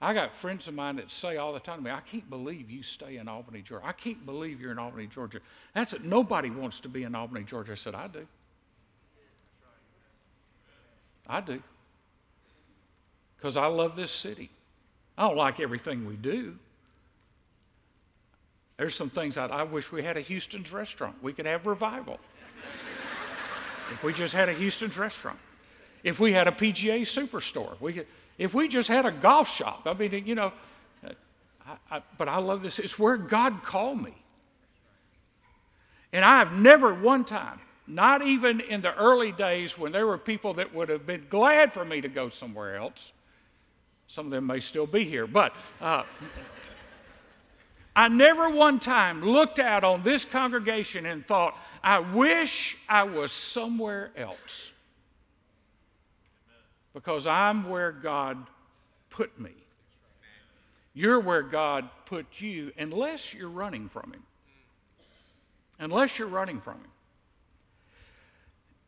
I 0.00 0.12
got 0.12 0.36
friends 0.36 0.66
of 0.66 0.74
mine 0.74 0.96
that 0.96 1.10
say 1.10 1.36
all 1.36 1.52
the 1.52 1.60
time 1.60 1.78
to 1.78 1.84
me, 1.84 1.90
I 1.90 2.00
can't 2.00 2.28
believe 2.28 2.68
you 2.68 2.82
stay 2.82 3.16
in 3.16 3.28
Albany, 3.28 3.62
Georgia. 3.62 3.86
I 3.86 3.92
can't 3.92 4.26
believe 4.26 4.60
you're 4.60 4.72
in 4.72 4.78
Albany, 4.78 5.06
Georgia. 5.06 5.38
That's 5.74 5.92
it. 5.92 6.04
Nobody 6.04 6.50
wants 6.50 6.80
to 6.80 6.88
be 6.88 7.04
in 7.04 7.14
Albany, 7.14 7.44
Georgia. 7.44 7.72
I 7.72 7.74
said, 7.76 7.94
I 7.94 8.08
do. 8.08 8.26
I 11.28 11.40
do. 11.42 11.62
Because 13.36 13.56
I 13.56 13.66
love 13.66 13.94
this 13.94 14.10
city. 14.10 14.50
I 15.16 15.28
don't 15.28 15.36
like 15.36 15.60
everything 15.60 16.06
we 16.06 16.16
do. 16.16 16.56
There's 18.78 18.96
some 18.96 19.10
things 19.10 19.36
I, 19.36 19.46
I 19.46 19.62
wish 19.62 19.92
we 19.92 20.02
had 20.02 20.16
a 20.16 20.20
Houston's 20.22 20.72
restaurant. 20.72 21.16
We 21.22 21.32
could 21.32 21.46
have 21.46 21.66
revival. 21.66 22.18
If 23.90 24.02
we 24.02 24.12
just 24.12 24.34
had 24.34 24.48
a 24.48 24.52
Houston's 24.52 24.98
restaurant, 24.98 25.38
if 26.04 26.20
we 26.20 26.32
had 26.32 26.48
a 26.48 26.52
PGA 26.52 27.02
superstore, 27.02 27.80
we 27.80 27.92
could, 27.92 28.06
if 28.38 28.54
we 28.54 28.68
just 28.68 28.88
had 28.88 29.06
a 29.06 29.10
golf 29.10 29.48
shop, 29.48 29.82
I 29.86 29.94
mean, 29.94 30.24
you 30.26 30.34
know, 30.34 30.52
I, 31.66 31.96
I, 31.96 32.02
but 32.16 32.28
I 32.28 32.38
love 32.38 32.62
this. 32.62 32.78
It's 32.78 32.98
where 32.98 33.16
God 33.16 33.62
called 33.62 34.02
me. 34.02 34.14
And 36.12 36.24
I 36.24 36.38
have 36.38 36.52
never 36.52 36.94
one 36.94 37.24
time, 37.24 37.60
not 37.86 38.22
even 38.22 38.60
in 38.60 38.80
the 38.80 38.94
early 38.94 39.32
days 39.32 39.76
when 39.76 39.92
there 39.92 40.06
were 40.06 40.18
people 40.18 40.54
that 40.54 40.74
would 40.74 40.88
have 40.88 41.06
been 41.06 41.26
glad 41.28 41.72
for 41.72 41.84
me 41.84 42.00
to 42.00 42.08
go 42.08 42.30
somewhere 42.30 42.76
else. 42.76 43.12
Some 44.06 44.26
of 44.26 44.32
them 44.32 44.46
may 44.46 44.60
still 44.60 44.86
be 44.86 45.04
here, 45.04 45.26
but 45.26 45.54
uh, 45.82 46.04
I 47.94 48.08
never 48.08 48.48
one 48.48 48.78
time 48.78 49.22
looked 49.22 49.58
out 49.58 49.84
on 49.84 50.02
this 50.02 50.24
congregation 50.24 51.04
and 51.04 51.26
thought, 51.26 51.58
I 51.82 51.98
wish 52.00 52.76
I 52.88 53.04
was 53.04 53.32
somewhere 53.32 54.10
else. 54.16 54.72
Because 56.94 57.26
I'm 57.26 57.68
where 57.68 57.92
God 57.92 58.38
put 59.10 59.38
me. 59.38 59.52
You're 60.94 61.20
where 61.20 61.42
God 61.42 61.88
put 62.06 62.26
you 62.40 62.72
unless 62.76 63.32
you're 63.32 63.48
running 63.48 63.88
from 63.88 64.12
Him. 64.12 64.22
Unless 65.78 66.18
you're 66.18 66.28
running 66.28 66.60
from 66.60 66.74
Him. 66.74 66.90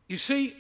You 0.09 0.17
see, 0.17 0.57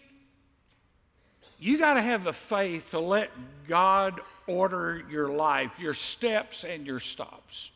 you 1.58 1.76
got 1.76 1.94
to 1.94 2.02
have 2.02 2.24
the 2.24 2.32
faith 2.32 2.90
to 2.92 3.00
let 3.00 3.30
God 3.66 4.20
order 4.46 5.04
your 5.10 5.28
life, 5.28 5.72
your 5.78 5.92
steps 5.92 6.64
and 6.64 6.86
your 6.86 7.00
stops. 7.00 7.72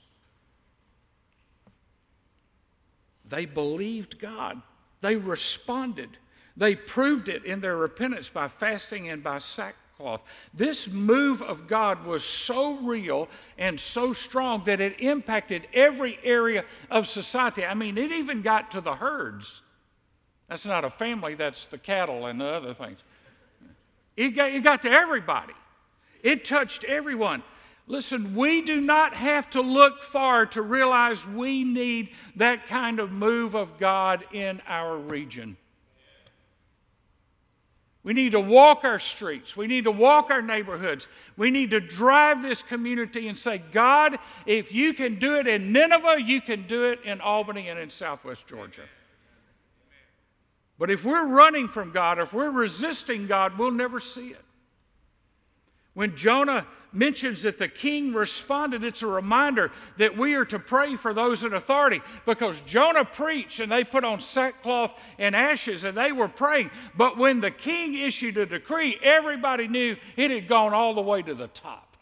They 3.35 3.47
believed 3.47 4.21
God, 4.21 4.63
they 5.01 5.17
responded. 5.17 6.11
They 6.57 6.77
proved 6.77 7.29
it 7.29 7.45
in 7.45 7.61
their 7.61 7.77
repentance 7.77 8.29
by 8.29 8.47
fasting 8.47 9.09
and 9.09 9.25
by 9.25 9.39
sackcloth. 9.39 10.21
This 10.55 10.89
move 10.89 11.43
of 11.43 11.67
God 11.67 12.07
was 12.07 12.23
so 12.23 12.77
real 12.77 13.29
and 13.59 13.81
so 13.81 14.13
strong 14.13 14.63
that 14.67 14.81
it 14.81 15.01
impacted 15.01 15.67
every 15.75 16.17
area 16.23 16.65
of 16.93 17.09
society. 17.09 17.65
I 17.65 17.75
mean, 17.75 17.99
it 17.99 18.13
even 18.13 18.41
got 18.41 18.71
to 18.71 18.81
the 18.81 18.95
herds. 18.95 19.63
That's 20.49 20.65
not 20.65 20.85
a 20.85 20.91
family, 20.91 21.35
that's 21.35 21.67
the 21.67 21.79
cattle 21.79 22.27
and 22.27 22.41
the 22.41 22.47
other 22.47 22.73
things. 22.73 23.01
It 24.17 24.29
got, 24.29 24.53
it 24.53 24.63
got 24.63 24.83
to 24.83 24.91
everybody, 24.93 25.55
it 26.23 26.45
touched 26.45 26.85
everyone. 26.85 27.43
Listen, 27.87 28.35
we 28.35 28.63
do 28.63 28.81
not 28.81 29.15
have 29.15 29.51
to 29.51 29.61
look 29.61 30.03
far 30.03 30.47
to 30.47 30.63
realize 30.63 31.27
we 31.27 31.65
need 31.65 32.11
that 32.37 32.67
kind 32.67 32.99
of 32.99 33.13
move 33.13 33.55
of 33.55 33.79
God 33.79 34.25
in 34.33 34.63
our 34.67 34.97
region. 34.97 35.57
We 38.03 38.13
need 38.13 38.33
to 38.33 38.41
walk 38.41 38.85
our 38.85 38.99
streets. 38.99 39.57
We 39.57 39.67
need 39.67 39.85
to 39.85 39.91
walk 39.91 40.31
our 40.31 40.43
neighborhoods. 40.43 41.09
We 41.39 41.51
need 41.51 41.71
to 41.71 41.81
drive 41.81 42.43
this 42.43 42.63
community 42.63 43.29
and 43.29 43.37
say, 43.37 43.63
God, 43.73 44.19
if 44.45 44.73
you 44.73 44.93
can 44.93 45.19
do 45.19 45.37
it 45.37 45.47
in 45.47 45.73
Nineveh, 45.73 46.21
you 46.21 46.43
can 46.43 46.67
do 46.67 46.85
it 46.85 47.01
in 47.05 47.23
Albany 47.23 47.69
and 47.69 47.79
in 47.79 47.89
southwest 47.89 48.47
Georgia. 48.47 48.83
But 50.79 50.91
if 50.91 51.03
we're 51.03 51.27
running 51.27 51.69
from 51.69 51.93
God, 51.93 52.19
if 52.19 52.35
we're 52.35 52.51
resisting 52.51 53.27
God, 53.27 53.59
we'll 53.59 53.71
never 53.71 54.01
see 54.01 54.29
it. 54.29 54.45
When 55.95 56.15
Jonah 56.15 56.67
mentions 56.95 57.43
that 57.43 57.59
the 57.59 57.69
king 57.69 58.15
responded, 58.15 58.85
it's 58.85 59.03
a 59.03 59.07
reminder 59.07 59.73
that 59.97 60.17
we 60.17 60.35
are 60.35 60.45
to 60.47 60.59
pray 60.59 60.97
for 60.97 61.13
those 61.13 61.45
in 61.45 61.53
authority 61.53 62.01
because 62.25 62.61
Jonah 62.63 63.05
preached 63.05 63.61
and 63.61 63.71
they 63.71 63.85
put 63.85 64.05
on 64.05 64.21
sackcloth 64.21 64.99
and 65.19 65.35
ashes 65.35 65.85
and 65.85 65.97
they 65.97 66.13
were 66.13 66.29
praying. 66.29 66.71
But 66.97 67.19
when 67.19 67.41
the 67.41 67.51
king 67.51 67.95
issued 67.95 68.39
a 68.39 68.47
decree, 68.47 68.99
everybody 69.03 69.69
knew 69.69 69.97
it 70.17 70.31
had 70.31 70.49
gone 70.49 70.73
all 70.73 70.95
the 70.95 71.03
way 71.03 71.23
to 71.23 71.35
the 71.35 71.49
top. 71.49 71.97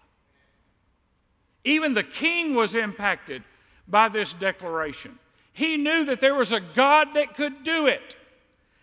Even 1.64 1.94
the 1.94 2.02
king 2.02 2.54
was 2.54 2.74
impacted 2.74 3.42
by 3.88 4.08
this 4.08 4.34
declaration. 4.34 5.18
He 5.52 5.76
knew 5.76 6.04
that 6.06 6.20
there 6.20 6.34
was 6.34 6.52
a 6.52 6.60
God 6.60 7.08
that 7.14 7.36
could 7.36 7.62
do 7.62 7.86
it. 7.86 8.16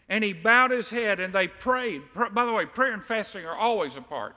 And 0.08 0.24
he 0.24 0.34
bowed 0.34 0.72
his 0.72 0.90
head 0.90 1.20
and 1.20 1.34
they 1.34 1.48
prayed. 1.48 2.02
By 2.16 2.46
the 2.46 2.52
way, 2.52 2.66
prayer 2.66 2.94
and 2.94 3.04
fasting 3.04 3.46
are 3.46 3.56
always 3.56 3.96
a 3.96 4.02
part 4.02 4.36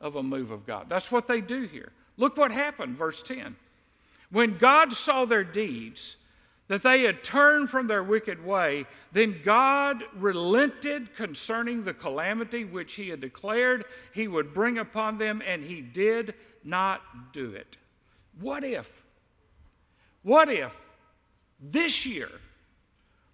of 0.00 0.16
a 0.16 0.22
move 0.22 0.50
of 0.50 0.66
God. 0.66 0.86
That's 0.88 1.10
what 1.10 1.26
they 1.26 1.40
do 1.40 1.62
here. 1.62 1.92
Look 2.16 2.36
what 2.36 2.50
happened, 2.50 2.96
verse 2.96 3.22
10. 3.22 3.56
When 4.30 4.58
God 4.58 4.92
saw 4.92 5.24
their 5.24 5.44
deeds, 5.44 6.16
that 6.68 6.82
they 6.82 7.02
had 7.02 7.22
turned 7.22 7.68
from 7.68 7.86
their 7.86 8.02
wicked 8.02 8.44
way, 8.44 8.86
then 9.12 9.40
God 9.44 10.02
relented 10.14 11.14
concerning 11.14 11.84
the 11.84 11.92
calamity 11.92 12.64
which 12.64 12.94
he 12.94 13.10
had 13.10 13.20
declared 13.20 13.84
he 14.14 14.28
would 14.28 14.54
bring 14.54 14.78
upon 14.78 15.18
them, 15.18 15.42
and 15.46 15.62
he 15.62 15.80
did 15.82 16.34
not 16.64 17.32
do 17.32 17.50
it. 17.50 17.76
What 18.40 18.64
if? 18.64 18.90
What 20.22 20.48
if 20.48 20.74
this 21.60 22.06
year 22.06 22.30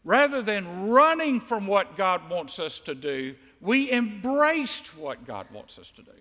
Rather 0.04 0.40
than 0.40 0.88
running 0.88 1.40
from 1.40 1.66
what 1.66 1.96
God 1.96 2.30
wants 2.30 2.58
us 2.58 2.80
to 2.80 2.94
do, 2.94 3.34
we 3.60 3.92
embraced 3.92 4.96
what 4.96 5.26
God 5.26 5.46
wants 5.52 5.78
us 5.78 5.90
to 5.90 6.02
do. 6.02 6.12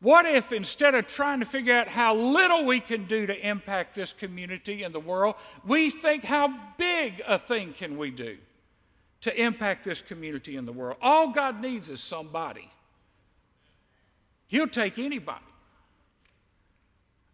What 0.00 0.24
if 0.24 0.50
instead 0.50 0.94
of 0.94 1.06
trying 1.06 1.40
to 1.40 1.46
figure 1.46 1.74
out 1.74 1.86
how 1.86 2.14
little 2.14 2.64
we 2.64 2.80
can 2.80 3.04
do 3.04 3.26
to 3.26 3.48
impact 3.48 3.94
this 3.94 4.14
community 4.14 4.82
and 4.82 4.94
the 4.94 5.00
world, 5.00 5.34
we 5.64 5.90
think 5.90 6.24
how 6.24 6.54
big 6.78 7.22
a 7.26 7.38
thing 7.38 7.74
can 7.74 7.98
we 7.98 8.10
do 8.10 8.38
to 9.20 9.40
impact 9.40 9.84
this 9.84 10.00
community 10.00 10.56
and 10.56 10.66
the 10.66 10.72
world? 10.72 10.96
All 11.02 11.32
God 11.32 11.60
needs 11.60 11.90
is 11.90 12.00
somebody. 12.00 12.70
He'll 14.46 14.68
take 14.68 14.98
anybody. 14.98 15.44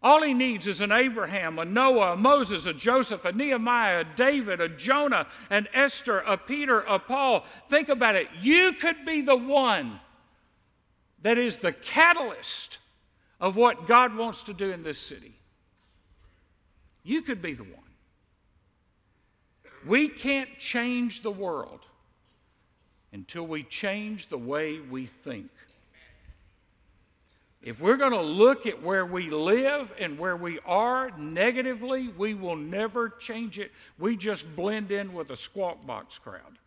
All 0.03 0.21
he 0.21 0.33
needs 0.33 0.67
is 0.67 0.81
an 0.81 0.91
Abraham, 0.91 1.57
a 1.57 1.65
Noah, 1.65 2.13
a 2.13 2.17
Moses, 2.17 2.65
a 2.65 2.73
Joseph, 2.73 3.25
a 3.25 3.31
Nehemiah, 3.31 4.01
a 4.01 4.03
David, 4.03 4.61
a 4.61 4.69
Jonah, 4.69 5.25
an 5.49 5.67
Esther, 5.73 6.19
a 6.19 6.37
Peter, 6.37 6.81
a 6.81 6.99
Paul. 6.99 7.45
Think 7.69 7.89
about 7.89 8.15
it. 8.15 8.27
You 8.41 8.73
could 8.73 9.05
be 9.05 9.21
the 9.21 9.35
one 9.35 9.99
that 11.21 11.37
is 11.37 11.57
the 11.57 11.71
catalyst 11.71 12.79
of 13.39 13.55
what 13.55 13.87
God 13.87 14.15
wants 14.15 14.43
to 14.43 14.53
do 14.53 14.71
in 14.71 14.83
this 14.83 14.99
city. 14.99 15.35
You 17.03 17.21
could 17.21 17.41
be 17.41 17.53
the 17.53 17.63
one. 17.63 17.73
We 19.85 20.09
can't 20.09 20.57
change 20.57 21.21
the 21.21 21.31
world 21.31 21.79
until 23.13 23.47
we 23.47 23.63
change 23.63 24.27
the 24.27 24.37
way 24.37 24.79
we 24.79 25.05
think. 25.05 25.49
If 27.61 27.79
we're 27.79 27.97
going 27.97 28.11
to 28.11 28.21
look 28.21 28.65
at 28.65 28.81
where 28.81 29.05
we 29.05 29.29
live 29.29 29.91
and 29.99 30.19
where 30.19 30.37
we 30.37 30.59
are 30.65 31.11
negatively, 31.17 32.09
we 32.09 32.33
will 32.33 32.55
never 32.55 33.09
change 33.09 33.59
it. 33.59 33.71
We 33.97 34.15
just 34.15 34.55
blend 34.55 34.91
in 34.91 35.13
with 35.13 35.31
a 35.31 35.35
squawk 35.35 35.85
box 35.85 36.19
crowd. 36.19 36.59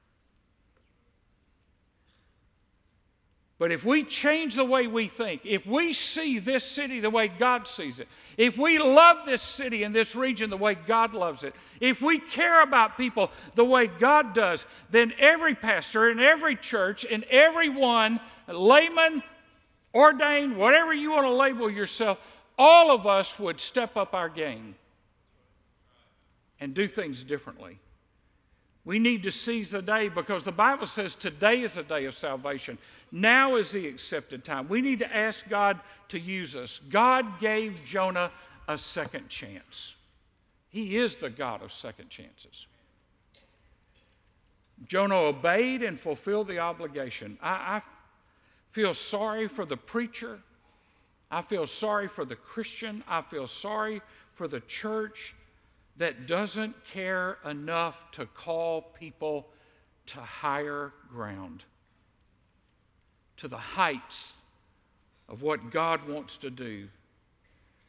But 3.61 3.73
if 3.73 3.85
we 3.85 4.05
change 4.05 4.55
the 4.55 4.65
way 4.65 4.87
we 4.87 5.07
think, 5.07 5.43
if 5.45 5.67
we 5.67 5.93
see 5.93 6.39
this 6.39 6.65
city 6.65 6.99
the 6.99 7.11
way 7.11 7.29
God 7.29 7.69
sees 7.69 8.01
it, 8.01 8.09
if 8.39 8.57
we 8.57 8.79
love 8.79 9.27
this 9.27 9.43
city 9.43 9.83
and 9.83 9.95
this 9.95 10.17
region 10.17 10.49
the 10.49 10.57
way 10.57 10.75
God 10.75 11.13
loves 11.13 11.45
it, 11.45 11.55
if 11.79 12.01
we 12.01 12.19
care 12.21 12.63
about 12.63 12.97
people 12.97 13.31
the 13.57 13.65
way 13.67 13.87
God 13.87 14.33
does, 14.33 14.65
then 14.91 15.13
every 15.19 15.55
pastor 15.55 16.09
in 16.09 16.21
every 16.21 16.57
church 16.57 17.05
and 17.05 17.23
everyone, 17.25 18.19
layman, 18.49 19.23
ordained, 19.95 20.57
whatever 20.57 20.95
you 20.95 21.11
want 21.11 21.27
to 21.27 21.31
label 21.31 21.71
yourself, 21.71 22.19
all 22.57 22.91
of 22.91 23.07
us 23.07 23.39
would 23.39 23.61
step 23.61 23.95
up 23.95 24.15
our 24.15 24.31
game 24.31 24.75
and 26.61 26.73
do 26.73 26.89
things 26.89 27.23
differently. 27.23 27.79
We 28.85 28.99
need 28.99 29.25
to 29.25 29.31
seize 29.31 29.71
the 29.71 29.83
day 29.83 30.09
because 30.09 30.45
the 30.45 30.53
Bible 30.53 30.87
says 30.87 31.15
today 31.15 31.63
is 31.63 31.77
a 31.77 31.83
day 31.83 32.07
of 32.07 32.15
salvation. 32.15 32.79
Now 33.13 33.57
is 33.57 33.73
the 33.73 33.89
accepted 33.89 34.45
time. 34.45 34.69
We 34.69 34.81
need 34.81 35.01
to 35.01 35.17
ask 35.17 35.49
God 35.49 35.81
to 36.09 36.19
use 36.19 36.55
us. 36.55 36.81
God 36.91 37.41
gave 37.41 37.85
Jonah 37.85 38.31
a 38.69 38.79
second 38.79 39.29
chance. 39.29 39.97
He 40.69 40.97
is 40.97 41.17
the 41.17 41.31
God 41.31 41.63
of 41.63 41.73
second 41.73 42.11
chances. 42.11 42.67
Jonah 44.87 45.17
obeyed 45.17 45.83
and 45.83 45.99
fulfilled 45.99 46.49
the 46.49 46.59
obligation. 46.59 47.37
I, 47.43 47.51
I 47.51 47.83
feel 48.71 48.95
sorry 48.95 49.49
for 49.49 49.65
the 49.65 49.77
preacher. 49.77 50.39
I 51.31 51.43
feel 51.43 51.67
sorry 51.67 52.09
for 52.09 52.25
the 52.25 52.37
Christian. 52.37 53.05
I 53.09 53.23
feel 53.23 53.47
sorry 53.47 54.01
for 54.35 54.49
the 54.49 54.61
church 54.61 55.35
that 55.97 56.27
doesn't 56.27 56.75
care 56.87 57.39
enough 57.45 58.11
to 58.13 58.27
call 58.27 58.81
people 58.81 59.49
to 60.07 60.19
higher 60.19 60.93
ground, 61.13 61.65
to 63.41 63.49
the 63.49 63.57
heights 63.57 64.43
of 65.29 65.43
what 65.43 65.71
God 65.71 66.07
wants 66.09 66.37
to 66.39 66.51
do. 66.51 66.89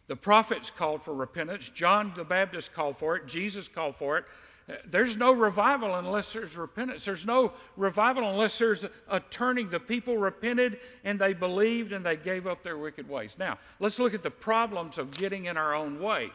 The 0.08 0.16
prophets 0.16 0.72
called 0.72 1.04
for 1.04 1.14
repentance, 1.14 1.70
John 1.70 2.14
the 2.16 2.24
Baptist 2.24 2.74
called 2.74 2.98
for 2.98 3.16
it, 3.16 3.28
Jesus 3.28 3.68
called 3.68 3.96
for 3.96 4.18
it. 4.18 4.26
Uh, 4.70 4.74
there's 4.90 5.18
no 5.18 5.32
revival 5.32 5.96
unless 5.96 6.34
there's 6.34 6.56
repentance. 6.56 7.04
There's 7.04 7.26
no 7.26 7.52
revival 7.76 8.30
unless 8.30 8.60
there's 8.60 8.86
a 9.10 9.20
turning. 9.20 9.70
The 9.70 9.80
people 9.80 10.18
repented 10.18 10.80
and 11.04 11.20
they 11.20 11.34
believed 11.34 11.94
and 11.94 12.06
they 12.06 12.16
gave 12.16 12.46
up 12.46 12.64
their 12.64 12.78
wicked 12.78 13.10
ways. 13.10 13.36
Now, 13.40 13.58
let's 13.80 14.00
look 14.00 14.14
at 14.14 14.24
the 14.24 14.32
problems 14.32 14.98
of 14.98 15.12
getting 15.12 15.46
in 15.46 15.58
our 15.58 15.74
own 15.74 16.00
way. 16.00 16.32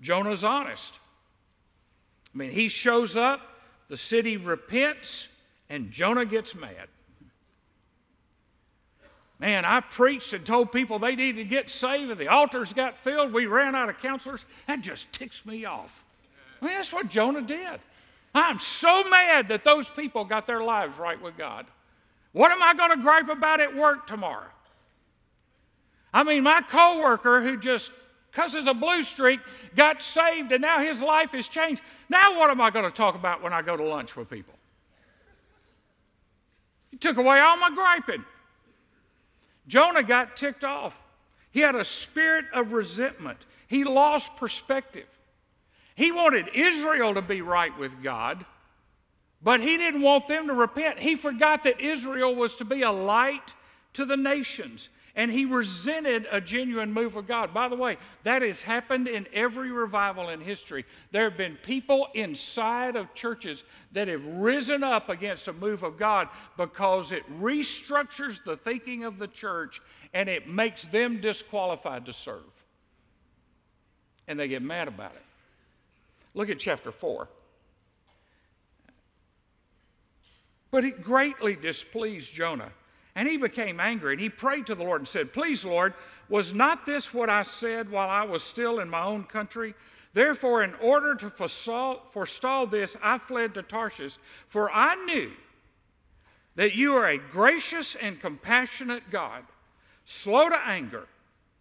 Jonah's 0.00 0.42
honest. 0.42 0.98
I 2.34 2.38
mean, 2.38 2.50
he 2.50 2.68
shows 2.68 3.16
up, 3.16 3.40
the 3.88 3.96
city 3.96 4.36
repents, 4.36 5.28
and 5.68 5.90
Jonah 5.90 6.24
gets 6.24 6.54
mad. 6.54 6.88
Man, 9.40 9.64
I 9.64 9.80
preached 9.80 10.32
and 10.32 10.46
told 10.46 10.70
people 10.70 10.98
they 10.98 11.16
needed 11.16 11.42
to 11.42 11.44
get 11.44 11.68
saved, 11.68 12.10
and 12.10 12.18
the 12.18 12.28
altars 12.28 12.72
got 12.72 12.96
filled. 12.96 13.32
We 13.32 13.46
ran 13.46 13.74
out 13.74 13.88
of 13.88 13.98
counselors. 13.98 14.46
That 14.66 14.80
just 14.80 15.12
ticks 15.12 15.44
me 15.44 15.64
off. 15.64 16.04
I 16.62 16.66
mean, 16.66 16.74
that's 16.74 16.92
what 16.92 17.08
Jonah 17.08 17.42
did. 17.42 17.80
I'm 18.34 18.58
so 18.58 19.08
mad 19.08 19.48
that 19.48 19.64
those 19.64 19.88
people 19.88 20.24
got 20.24 20.46
their 20.46 20.62
lives 20.62 20.98
right 20.98 21.20
with 21.20 21.36
God. 21.36 21.66
What 22.32 22.50
am 22.50 22.62
I 22.62 22.74
going 22.74 22.90
to 22.90 22.96
gripe 22.96 23.28
about 23.28 23.60
at 23.60 23.76
work 23.76 24.06
tomorrow? 24.06 24.48
I 26.12 26.22
mean, 26.24 26.42
my 26.42 26.62
coworker 26.62 27.42
who 27.42 27.56
just 27.56 27.92
cusses 28.32 28.66
a 28.66 28.74
blue 28.74 29.02
streak 29.02 29.40
got 29.76 30.02
saved 30.02 30.52
and 30.52 30.62
now 30.62 30.80
his 30.80 31.00
life 31.00 31.30
has 31.30 31.48
changed. 31.48 31.82
Now, 32.08 32.38
what 32.38 32.50
am 32.50 32.60
I 32.60 32.70
going 32.70 32.84
to 32.84 32.90
talk 32.90 33.14
about 33.14 33.42
when 33.42 33.52
I 33.52 33.62
go 33.62 33.76
to 33.76 33.84
lunch 33.84 34.16
with 34.16 34.28
people? 34.28 34.54
He 36.90 36.96
took 36.96 37.16
away 37.16 37.40
all 37.40 37.56
my 37.56 37.70
griping. 37.70 38.24
Jonah 39.66 40.02
got 40.02 40.36
ticked 40.36 40.64
off. 40.64 40.98
He 41.50 41.60
had 41.60 41.74
a 41.74 41.84
spirit 41.84 42.46
of 42.52 42.72
resentment. 42.72 43.38
He 43.66 43.84
lost 43.84 44.36
perspective. 44.36 45.06
He 45.94 46.10
wanted 46.10 46.48
Israel 46.54 47.14
to 47.14 47.22
be 47.22 47.40
right 47.40 47.76
with 47.78 48.02
God, 48.02 48.44
but 49.42 49.60
he 49.60 49.76
didn't 49.76 50.02
want 50.02 50.26
them 50.26 50.48
to 50.48 50.54
repent. 50.54 50.98
He 50.98 51.14
forgot 51.14 51.62
that 51.64 51.80
Israel 51.80 52.34
was 52.34 52.56
to 52.56 52.64
be 52.64 52.82
a 52.82 52.90
light 52.90 53.52
to 53.92 54.04
the 54.04 54.16
nations, 54.16 54.88
and 55.16 55.30
he 55.30 55.44
resented 55.44 56.26
a 56.32 56.40
genuine 56.40 56.92
move 56.92 57.14
of 57.14 57.28
God. 57.28 57.54
By 57.54 57.68
the 57.68 57.76
way, 57.76 57.98
that 58.24 58.42
has 58.42 58.62
happened 58.62 59.06
in 59.06 59.28
every 59.32 59.70
revival 59.70 60.28
in 60.28 60.40
history. 60.40 60.84
There 61.12 61.24
have 61.24 61.36
been 61.36 61.56
people 61.56 62.08
inside 62.14 62.96
of 62.96 63.14
churches 63.14 63.62
that 63.92 64.08
have 64.08 64.24
risen 64.24 64.82
up 64.82 65.08
against 65.08 65.46
a 65.46 65.52
move 65.52 65.84
of 65.84 65.98
God 65.98 66.28
because 66.56 67.12
it 67.12 67.22
restructures 67.40 68.42
the 68.42 68.56
thinking 68.56 69.04
of 69.04 69.18
the 69.18 69.28
church 69.28 69.80
and 70.12 70.28
it 70.28 70.48
makes 70.48 70.86
them 70.86 71.20
disqualified 71.20 72.06
to 72.06 72.12
serve. 72.12 72.42
And 74.26 74.38
they 74.38 74.48
get 74.48 74.62
mad 74.62 74.88
about 74.88 75.12
it. 75.12 75.22
Look 76.34 76.50
at 76.50 76.58
chapter 76.58 76.90
4. 76.90 77.28
But 80.72 80.84
it 80.84 81.04
greatly 81.04 81.54
displeased 81.54 82.34
Jonah. 82.34 82.72
And 83.16 83.28
he 83.28 83.36
became 83.36 83.78
angry 83.78 84.12
and 84.14 84.20
he 84.20 84.28
prayed 84.28 84.66
to 84.66 84.74
the 84.74 84.82
Lord 84.82 85.00
and 85.00 85.08
said, 85.08 85.32
Please, 85.32 85.64
Lord, 85.64 85.94
was 86.28 86.52
not 86.52 86.84
this 86.84 87.14
what 87.14 87.30
I 87.30 87.42
said 87.42 87.90
while 87.90 88.08
I 88.08 88.24
was 88.24 88.42
still 88.42 88.80
in 88.80 88.88
my 88.88 89.04
own 89.04 89.24
country? 89.24 89.74
Therefore, 90.14 90.62
in 90.62 90.74
order 90.74 91.14
to 91.16 91.30
forestall 91.30 92.66
this, 92.66 92.96
I 93.02 93.18
fled 93.18 93.54
to 93.54 93.62
Tarshish, 93.62 94.16
for 94.48 94.70
I 94.70 94.94
knew 95.04 95.32
that 96.54 96.76
you 96.76 96.94
are 96.94 97.08
a 97.08 97.18
gracious 97.18 97.96
and 97.96 98.20
compassionate 98.20 99.10
God, 99.10 99.42
slow 100.04 100.48
to 100.48 100.58
anger, 100.66 101.08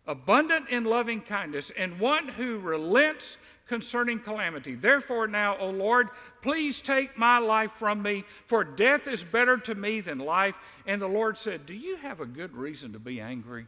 abundant 0.05 0.69
in 0.69 0.85
loving 0.85 1.21
kindness, 1.21 1.71
and 1.75 1.99
one 1.99 2.27
who 2.27 2.59
relents 2.59 3.37
concerning 3.73 4.19
calamity. 4.19 4.75
Therefore, 4.75 5.25
now, 5.25 5.57
O 5.57 5.71
Lord, 5.71 6.09
please 6.43 6.79
take 6.79 7.17
my 7.17 7.39
life 7.39 7.71
from 7.71 8.03
me, 8.03 8.23
for 8.45 8.63
death 8.63 9.07
is 9.07 9.23
better 9.23 9.57
to 9.57 9.73
me 9.73 9.99
than 9.99 10.19
life. 10.19 10.53
And 10.85 11.01
the 11.01 11.07
Lord 11.07 11.39
said, 11.39 11.65
Do 11.65 11.73
you 11.73 11.95
have 11.95 12.21
a 12.21 12.27
good 12.27 12.55
reason 12.55 12.93
to 12.93 12.99
be 12.99 13.19
angry? 13.19 13.65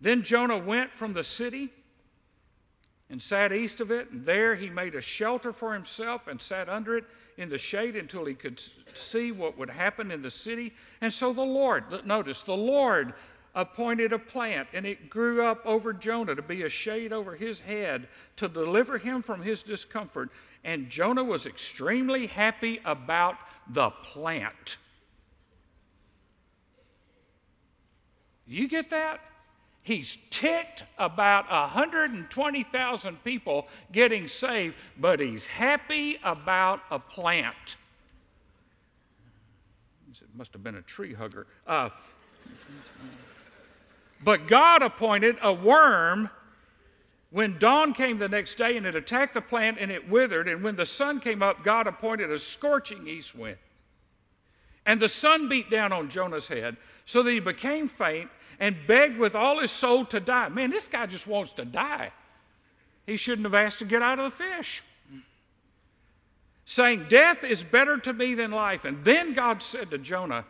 Then 0.00 0.22
Jonah 0.22 0.58
went 0.58 0.92
from 0.92 1.14
the 1.14 1.24
city 1.24 1.70
and 3.10 3.20
sat 3.20 3.52
east 3.52 3.80
of 3.80 3.90
it, 3.90 4.12
and 4.12 4.24
there 4.24 4.54
he 4.54 4.70
made 4.70 4.94
a 4.94 5.00
shelter 5.00 5.52
for 5.52 5.74
himself 5.74 6.28
and 6.28 6.40
sat 6.40 6.68
under 6.68 6.96
it 6.96 7.04
in 7.38 7.48
the 7.48 7.58
shade 7.58 7.96
until 7.96 8.24
he 8.24 8.34
could 8.34 8.62
see 8.94 9.32
what 9.32 9.58
would 9.58 9.70
happen 9.70 10.12
in 10.12 10.22
the 10.22 10.30
city. 10.30 10.74
And 11.00 11.12
so 11.12 11.32
the 11.32 11.42
Lord, 11.42 12.06
notice, 12.06 12.44
the 12.44 12.56
Lord 12.56 13.14
appointed 13.54 14.12
a 14.12 14.18
plant, 14.18 14.68
and 14.72 14.84
it 14.86 15.08
grew 15.08 15.44
up 15.44 15.64
over 15.64 15.92
Jonah 15.92 16.34
to 16.34 16.42
be 16.42 16.62
a 16.62 16.68
shade 16.68 17.12
over 17.12 17.34
his 17.36 17.60
head 17.60 18.08
to 18.36 18.48
deliver 18.48 18.98
him 18.98 19.22
from 19.22 19.42
his 19.42 19.62
discomfort. 19.62 20.30
And 20.64 20.88
Jonah 20.90 21.24
was 21.24 21.46
extremely 21.46 22.26
happy 22.26 22.80
about 22.84 23.36
the 23.68 23.90
plant. 23.90 24.76
You 28.46 28.68
get 28.68 28.90
that? 28.90 29.20
He's 29.82 30.16
ticked 30.30 30.82
about 30.98 31.50
120,000 31.50 33.24
people 33.24 33.68
getting 33.92 34.26
saved, 34.26 34.76
but 34.98 35.20
he's 35.20 35.44
happy 35.44 36.18
about 36.24 36.80
a 36.90 36.98
plant. 36.98 37.76
It 40.10 40.28
must 40.34 40.52
have 40.54 40.62
been 40.62 40.76
a 40.76 40.82
tree 40.82 41.12
hugger. 41.12 41.46
Uh, 41.66 41.90
but 44.24 44.48
God 44.48 44.82
appointed 44.82 45.36
a 45.42 45.52
worm 45.52 46.30
when 47.30 47.58
dawn 47.58 47.92
came 47.92 48.18
the 48.18 48.28
next 48.28 48.56
day 48.56 48.76
and 48.76 48.86
it 48.86 48.94
attacked 48.94 49.34
the 49.34 49.40
plant 49.40 49.76
and 49.78 49.90
it 49.90 50.08
withered. 50.08 50.48
And 50.48 50.62
when 50.62 50.76
the 50.76 50.86
sun 50.86 51.20
came 51.20 51.42
up, 51.42 51.62
God 51.62 51.86
appointed 51.86 52.30
a 52.30 52.38
scorching 52.38 53.06
east 53.06 53.34
wind. 53.34 53.58
And 54.86 55.00
the 55.00 55.08
sun 55.08 55.48
beat 55.48 55.70
down 55.70 55.92
on 55.92 56.08
Jonah's 56.08 56.48
head 56.48 56.76
so 57.04 57.22
that 57.22 57.30
he 57.30 57.40
became 57.40 57.88
faint 57.88 58.30
and 58.60 58.76
begged 58.86 59.18
with 59.18 59.34
all 59.34 59.60
his 59.60 59.70
soul 59.70 60.04
to 60.06 60.20
die. 60.20 60.48
Man, 60.48 60.70
this 60.70 60.88
guy 60.88 61.06
just 61.06 61.26
wants 61.26 61.52
to 61.54 61.64
die. 61.64 62.12
He 63.06 63.16
shouldn't 63.16 63.44
have 63.44 63.54
asked 63.54 63.80
to 63.80 63.84
get 63.84 64.02
out 64.02 64.18
of 64.18 64.30
the 64.30 64.44
fish. 64.44 64.82
Saying, 66.66 67.06
Death 67.08 67.44
is 67.44 67.62
better 67.62 67.98
to 67.98 68.12
me 68.12 68.34
than 68.34 68.50
life. 68.50 68.84
And 68.84 69.04
then 69.04 69.34
God 69.34 69.62
said 69.62 69.90
to 69.90 69.98
Jonah, 69.98 70.44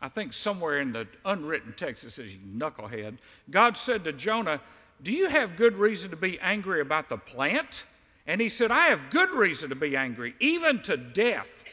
I 0.00 0.08
think 0.08 0.32
somewhere 0.32 0.80
in 0.80 0.92
the 0.92 1.08
unwritten 1.24 1.74
text 1.76 2.04
it 2.04 2.12
says, 2.12 2.32
You 2.32 2.40
knucklehead. 2.40 3.18
God 3.50 3.76
said 3.76 4.04
to 4.04 4.12
Jonah, 4.12 4.60
Do 5.02 5.12
you 5.12 5.28
have 5.28 5.56
good 5.56 5.76
reason 5.76 6.10
to 6.10 6.16
be 6.16 6.38
angry 6.40 6.80
about 6.80 7.08
the 7.08 7.16
plant? 7.16 7.84
And 8.26 8.40
he 8.40 8.48
said, 8.48 8.70
I 8.70 8.86
have 8.86 9.10
good 9.10 9.30
reason 9.30 9.70
to 9.70 9.74
be 9.74 9.96
angry, 9.96 10.34
even 10.38 10.82
to 10.82 10.96
death. 10.96 11.64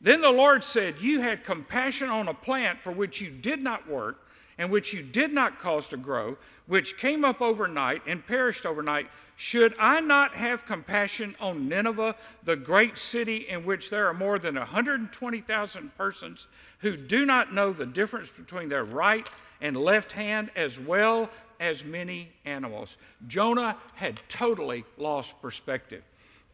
Then 0.00 0.20
the 0.20 0.30
Lord 0.30 0.64
said, 0.64 0.96
You 1.00 1.20
had 1.20 1.44
compassion 1.44 2.08
on 2.08 2.28
a 2.28 2.34
plant 2.34 2.80
for 2.80 2.92
which 2.92 3.20
you 3.20 3.30
did 3.30 3.60
not 3.60 3.88
work 3.88 4.18
and 4.58 4.70
which 4.70 4.92
you 4.92 5.02
did 5.02 5.32
not 5.32 5.58
cause 5.58 5.88
to 5.88 5.96
grow, 5.96 6.36
which 6.66 6.96
came 6.96 7.24
up 7.24 7.40
overnight 7.40 8.02
and 8.06 8.26
perished 8.26 8.64
overnight, 8.64 9.08
should 9.36 9.74
I 9.78 10.00
not 10.00 10.34
have 10.34 10.64
compassion 10.64 11.34
on 11.40 11.68
Nineveh, 11.68 12.14
the 12.44 12.56
great 12.56 12.98
city 12.98 13.48
in 13.48 13.64
which 13.64 13.90
there 13.90 14.06
are 14.06 14.14
more 14.14 14.38
than 14.38 14.54
120,000 14.54 15.96
persons 15.96 16.46
who 16.78 16.96
do 16.96 17.26
not 17.26 17.52
know 17.52 17.72
the 17.72 17.86
difference 17.86 18.30
between 18.30 18.68
their 18.68 18.84
right 18.84 19.28
and 19.60 19.76
left 19.76 20.12
hand, 20.12 20.50
as 20.54 20.78
well 20.78 21.28
as 21.58 21.84
many 21.84 22.30
animals? 22.44 22.96
Jonah 23.26 23.76
had 23.94 24.20
totally 24.28 24.84
lost 24.96 25.40
perspective. 25.42 26.02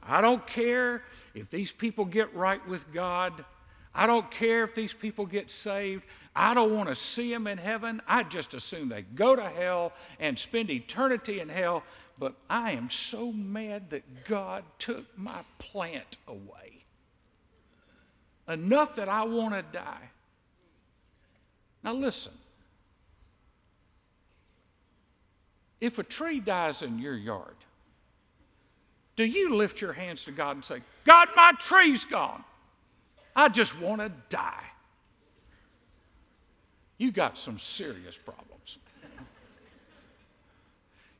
I 0.02 0.20
don't 0.20 0.46
care 0.46 1.02
if 1.34 1.50
these 1.50 1.72
people 1.72 2.04
get 2.04 2.34
right 2.34 2.66
with 2.66 2.92
God. 2.92 3.44
I 3.94 4.06
don't 4.06 4.30
care 4.30 4.64
if 4.64 4.74
these 4.74 4.94
people 4.94 5.26
get 5.26 5.50
saved. 5.50 6.04
I 6.34 6.54
don't 6.54 6.74
want 6.74 6.88
to 6.88 6.94
see 6.94 7.32
them 7.32 7.46
in 7.46 7.58
heaven. 7.58 8.00
I 8.06 8.22
just 8.22 8.54
assume 8.54 8.88
they 8.88 9.02
go 9.02 9.34
to 9.34 9.48
hell 9.48 9.92
and 10.20 10.38
spend 10.38 10.70
eternity 10.70 11.40
in 11.40 11.48
hell. 11.48 11.82
But 12.18 12.34
I 12.48 12.72
am 12.72 12.90
so 12.90 13.32
mad 13.32 13.90
that 13.90 14.24
God 14.26 14.62
took 14.78 15.06
my 15.18 15.40
plant 15.58 16.18
away. 16.28 16.84
Enough 18.46 18.96
that 18.96 19.08
I 19.08 19.24
want 19.24 19.54
to 19.54 19.62
die. 19.72 20.10
Now, 21.82 21.94
listen. 21.94 22.32
If 25.80 25.98
a 25.98 26.02
tree 26.02 26.40
dies 26.40 26.82
in 26.82 26.98
your 26.98 27.16
yard, 27.16 27.56
do 29.16 29.24
you 29.24 29.56
lift 29.56 29.80
your 29.80 29.94
hands 29.94 30.24
to 30.24 30.30
God 30.30 30.56
and 30.56 30.64
say, 30.64 30.80
God, 31.04 31.28
my 31.34 31.52
tree's 31.58 32.04
gone? 32.04 32.44
I 33.34 33.48
just 33.48 33.78
want 33.78 34.00
to 34.00 34.10
die. 34.28 34.64
You 36.98 37.10
got 37.10 37.38
some 37.38 37.58
serious 37.58 38.16
problems. 38.16 38.78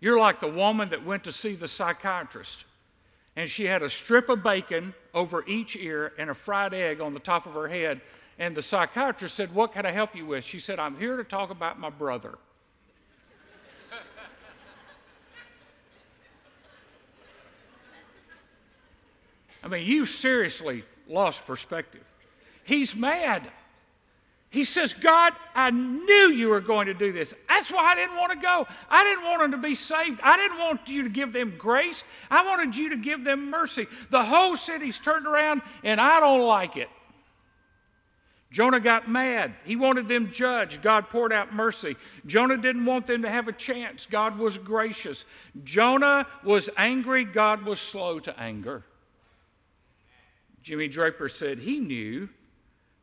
You're 0.01 0.19
like 0.19 0.41
the 0.41 0.49
woman 0.49 0.89
that 0.91 1.05
went 1.05 1.25
to 1.25 1.33
see 1.33 1.55
the 1.55 1.69
psychiatrist, 1.69 2.65
and 3.37 3.49
she 3.49 3.65
had 3.65 3.83
a 3.83 3.89
strip 3.89 4.29
of 4.29 4.43
bacon 4.43 4.95
over 5.15 5.45
each 5.47 5.77
ear 5.77 6.13
and 6.19 6.31
a 6.31 6.35
fried 6.35 6.75
egg 6.75 7.01
on 7.01 7.15
the 7.15 7.21
top 7.21 7.47
of 7.47 7.53
her 7.53 7.69
head. 7.69 8.01
And 8.39 8.57
the 8.57 8.63
psychiatrist 8.63 9.35
said, 9.35 9.55
What 9.55 9.73
can 9.75 9.85
I 9.85 9.91
help 9.91 10.17
you 10.17 10.25
with? 10.27 10.45
She 10.45 10.59
said, 10.59 10.79
I'm 10.79 10.97
here 10.97 11.17
to 11.17 11.25
talk 11.25 11.51
about 11.51 11.79
my 11.79 11.91
brother. 11.91 12.39
I 19.63 19.69
mean, 19.69 19.87
you 19.87 20.07
seriously 20.07 20.85
lost 21.11 21.47
perspective. 21.47 22.05
He's 22.65 22.95
mad. 22.95 23.51
He 24.51 24.65
says, 24.65 24.93
God, 24.93 25.33
I 25.55 25.71
knew 25.71 26.33
you 26.33 26.49
were 26.49 26.61
going 26.61 26.87
to 26.87 26.95
do 26.95 27.13
this. 27.13 27.33
That's 27.49 27.71
why 27.71 27.93
I 27.93 27.95
didn't 27.95 28.17
want 28.17 28.33
to 28.33 28.39
go. 28.39 28.67
I 28.89 29.05
didn't 29.05 29.25
want 29.25 29.43
them 29.43 29.53
to 29.53 29.59
be 29.59 29.77
saved. 29.77 30.21
I 30.23 30.37
didn't 30.37 30.59
want 30.59 30.89
you 30.89 31.05
to 31.05 31.09
give 31.09 31.33
them 31.33 31.55
grace. 31.57 32.03
I 32.31 32.45
wanted 32.45 32.75
you 32.75 32.91
to 32.91 32.97
give 32.97 33.23
them 33.23 33.49
mercy. 33.51 33.87
The 34.11 34.25
whole 34.25 34.57
city's 34.57 34.99
turned 34.99 35.27
around, 35.27 35.63
and 35.85 36.01
I 36.01 36.19
don't 36.19 36.47
like 36.47 36.77
it. 36.77 36.89
Jonah 38.51 38.81
got 38.81 39.09
mad. 39.09 39.55
He 39.65 39.77
wanted 39.77 40.09
them 40.09 40.33
judged. 40.33 40.83
God 40.83 41.09
poured 41.09 41.33
out 41.33 41.55
mercy. 41.55 41.97
Jonah 42.27 42.57
didn't 42.57 42.85
want 42.85 43.07
them 43.07 43.23
to 43.23 43.31
have 43.31 43.47
a 43.47 43.53
chance. 43.53 44.07
God 44.07 44.37
was 44.37 44.59
gracious. 44.59 45.25
Jonah 45.63 46.27
was 46.43 46.69
angry. 46.77 47.25
God 47.25 47.65
was 47.65 47.81
slow 47.81 48.19
to 48.19 48.37
anger. 48.41 48.83
Jimmy 50.63 50.89
Draper 50.89 51.29
said 51.29 51.59
he 51.59 51.81
knew 51.81 52.29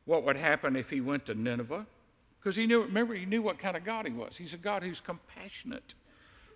what 0.06 0.24
would 0.24 0.38
happen 0.38 0.76
if 0.76 0.90
he 0.90 1.02
went 1.02 1.26
to 1.26 1.36
Nineveh. 1.36 1.86
Because 2.40 2.56
he 2.56 2.66
knew, 2.66 2.84
remember, 2.84 3.14
he 3.14 3.26
knew 3.26 3.42
what 3.42 3.60
kind 3.60 3.76
of 3.76 3.84
God 3.84 4.06
he 4.06 4.14
was. 4.14 4.38
He's 4.38 4.54
a 4.54 4.58
God 4.58 4.84
who's 4.84 5.02
compassionate 5.02 5.96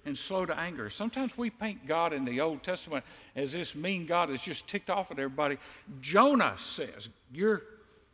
and 0.05 0.17
slow 0.17 0.45
to 0.45 0.57
anger. 0.57 0.89
Sometimes 0.89 1.37
we 1.37 1.49
paint 1.49 1.85
God 1.87 2.13
in 2.13 2.25
the 2.25 2.41
Old 2.41 2.63
Testament 2.63 3.03
as 3.35 3.51
this 3.51 3.75
mean 3.75 4.05
God 4.05 4.29
that's 4.29 4.43
just 4.43 4.67
ticked 4.67 4.89
off 4.89 5.11
at 5.11 5.19
everybody. 5.19 5.57
Jonah 5.99 6.53
says, 6.57 7.09
You're 7.31 7.63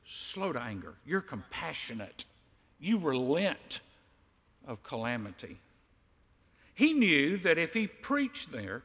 slow 0.05 0.53
to 0.53 0.61
anger, 0.61 0.95
you're 1.05 1.21
compassionate, 1.21 2.25
you 2.79 2.97
relent 2.97 3.81
of 4.65 4.83
calamity. 4.83 5.59
He 6.73 6.93
knew 6.93 7.37
that 7.37 7.57
if 7.57 7.73
he 7.73 7.87
preached 7.87 8.51
there, 8.51 8.83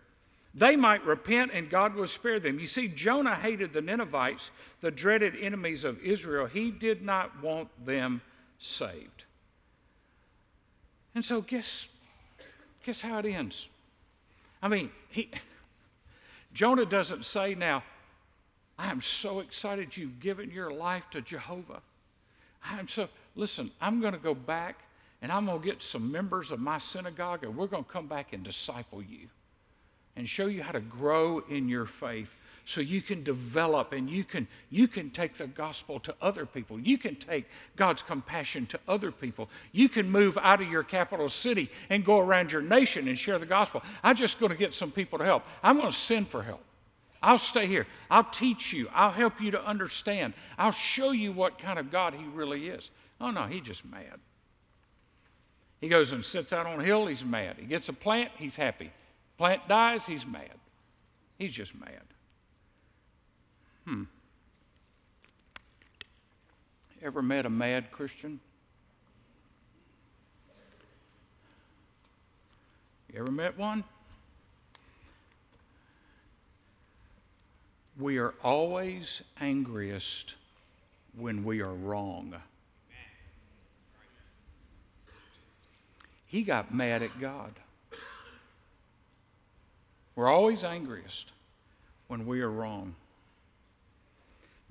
they 0.54 0.76
might 0.76 1.04
repent 1.04 1.52
and 1.54 1.70
God 1.70 1.94
would 1.94 2.10
spare 2.10 2.38
them. 2.38 2.58
You 2.58 2.66
see, 2.66 2.88
Jonah 2.88 3.34
hated 3.34 3.72
the 3.72 3.80
Ninevites, 3.80 4.50
the 4.80 4.90
dreaded 4.90 5.34
enemies 5.40 5.84
of 5.84 5.98
Israel. 6.00 6.46
He 6.46 6.70
did 6.70 7.02
not 7.02 7.42
want 7.42 7.68
them 7.86 8.20
saved. 8.58 9.24
And 11.14 11.24
so, 11.24 11.40
guess, 11.40 11.88
guess 12.84 13.00
how 13.00 13.18
it 13.18 13.26
ends? 13.26 13.68
I 14.62 14.68
mean, 14.68 14.90
he, 15.08 15.30
Jonah 16.52 16.86
doesn't 16.86 17.24
say, 17.24 17.54
Now, 17.54 17.82
I 18.78 18.90
am 18.90 19.00
so 19.00 19.40
excited 19.40 19.96
you've 19.96 20.20
given 20.20 20.50
your 20.50 20.70
life 20.70 21.04
to 21.12 21.22
Jehovah. 21.22 21.80
I'm 22.64 22.88
so, 22.88 23.08
listen, 23.34 23.70
I'm 23.80 24.00
going 24.00 24.12
to 24.12 24.18
go 24.18 24.34
back 24.34 24.80
and 25.20 25.32
I'm 25.32 25.46
going 25.46 25.60
to 25.60 25.64
get 25.64 25.82
some 25.82 26.12
members 26.12 26.52
of 26.52 26.60
my 26.60 26.78
synagogue 26.78 27.42
and 27.42 27.56
we're 27.56 27.66
going 27.66 27.84
to 27.84 27.90
come 27.90 28.06
back 28.06 28.32
and 28.32 28.42
disciple 28.42 29.02
you 29.02 29.28
and 30.16 30.28
show 30.28 30.46
you 30.46 30.62
how 30.62 30.72
to 30.72 30.80
grow 30.80 31.42
in 31.48 31.68
your 31.68 31.86
faith 31.86 32.34
so 32.64 32.80
you 32.80 33.02
can 33.02 33.22
develop 33.24 33.92
and 33.92 34.08
you 34.08 34.24
can 34.24 34.46
you 34.70 34.86
can 34.86 35.10
take 35.10 35.36
the 35.36 35.46
gospel 35.46 35.98
to 36.00 36.14
other 36.22 36.46
people. 36.46 36.78
You 36.78 36.96
can 36.96 37.16
take 37.16 37.46
god's 37.76 38.02
compassion 38.02 38.66
to 38.66 38.80
other 38.86 39.10
people. 39.10 39.48
You 39.72 39.88
can 39.88 40.08
move 40.08 40.38
out 40.38 40.62
of 40.62 40.70
your 40.70 40.84
capital 40.84 41.28
city 41.28 41.70
and 41.90 42.04
go 42.04 42.20
around 42.20 42.52
your 42.52 42.62
nation 42.62 43.08
and 43.08 43.18
share 43.18 43.38
the 43.38 43.46
gospel. 43.46 43.82
I'm 44.02 44.16
just 44.16 44.38
going 44.38 44.52
to 44.52 44.58
get 44.58 44.74
some 44.74 44.92
people 44.92 45.18
to 45.18 45.24
help. 45.24 45.44
I'm 45.62 45.76
going 45.76 45.90
to 45.90 45.94
send 45.94 46.28
for 46.28 46.42
help. 46.42 46.62
I'll 47.22 47.38
stay 47.38 47.66
here. 47.66 47.86
I'll 48.10 48.24
teach 48.24 48.72
you. 48.72 48.88
I'll 48.92 49.10
help 49.10 49.40
you 49.40 49.52
to 49.52 49.64
understand. 49.64 50.34
I'll 50.58 50.72
show 50.72 51.12
you 51.12 51.32
what 51.32 51.58
kind 51.58 51.78
of 51.78 51.90
god 51.90 52.14
he 52.14 52.24
really 52.24 52.68
is. 52.68 52.90
Oh 53.20 53.30
no 53.30 53.44
he's 53.46 53.62
just 53.62 53.84
mad. 53.84 54.20
He 55.80 55.88
goes 55.88 56.12
and 56.12 56.24
sits 56.24 56.52
out 56.52 56.66
on 56.66 56.80
a 56.80 56.84
hill. 56.84 57.06
He's 57.06 57.24
mad. 57.24 57.56
He 57.58 57.66
gets 57.66 57.88
a 57.88 57.92
plant. 57.92 58.30
He's 58.36 58.54
happy 58.54 58.92
Plant 59.38 59.66
dies, 59.68 60.06
he's 60.06 60.26
mad. 60.26 60.54
He's 61.38 61.52
just 61.52 61.74
mad. 61.74 62.02
Hmm. 63.84 64.04
Ever 67.02 67.22
met 67.22 67.46
a 67.46 67.50
mad 67.50 67.90
Christian? 67.90 68.38
You 73.12 73.18
ever 73.18 73.30
met 73.30 73.58
one? 73.58 73.84
We 77.98 78.18
are 78.18 78.34
always 78.42 79.22
angriest 79.40 80.36
when 81.16 81.44
we 81.44 81.60
are 81.60 81.74
wrong. 81.74 82.34
He 86.26 86.42
got 86.42 86.72
mad 86.72 87.02
at 87.02 87.20
God. 87.20 87.52
We're 90.14 90.30
always 90.30 90.64
angriest 90.64 91.30
when 92.08 92.26
we 92.26 92.40
are 92.40 92.50
wrong. 92.50 92.94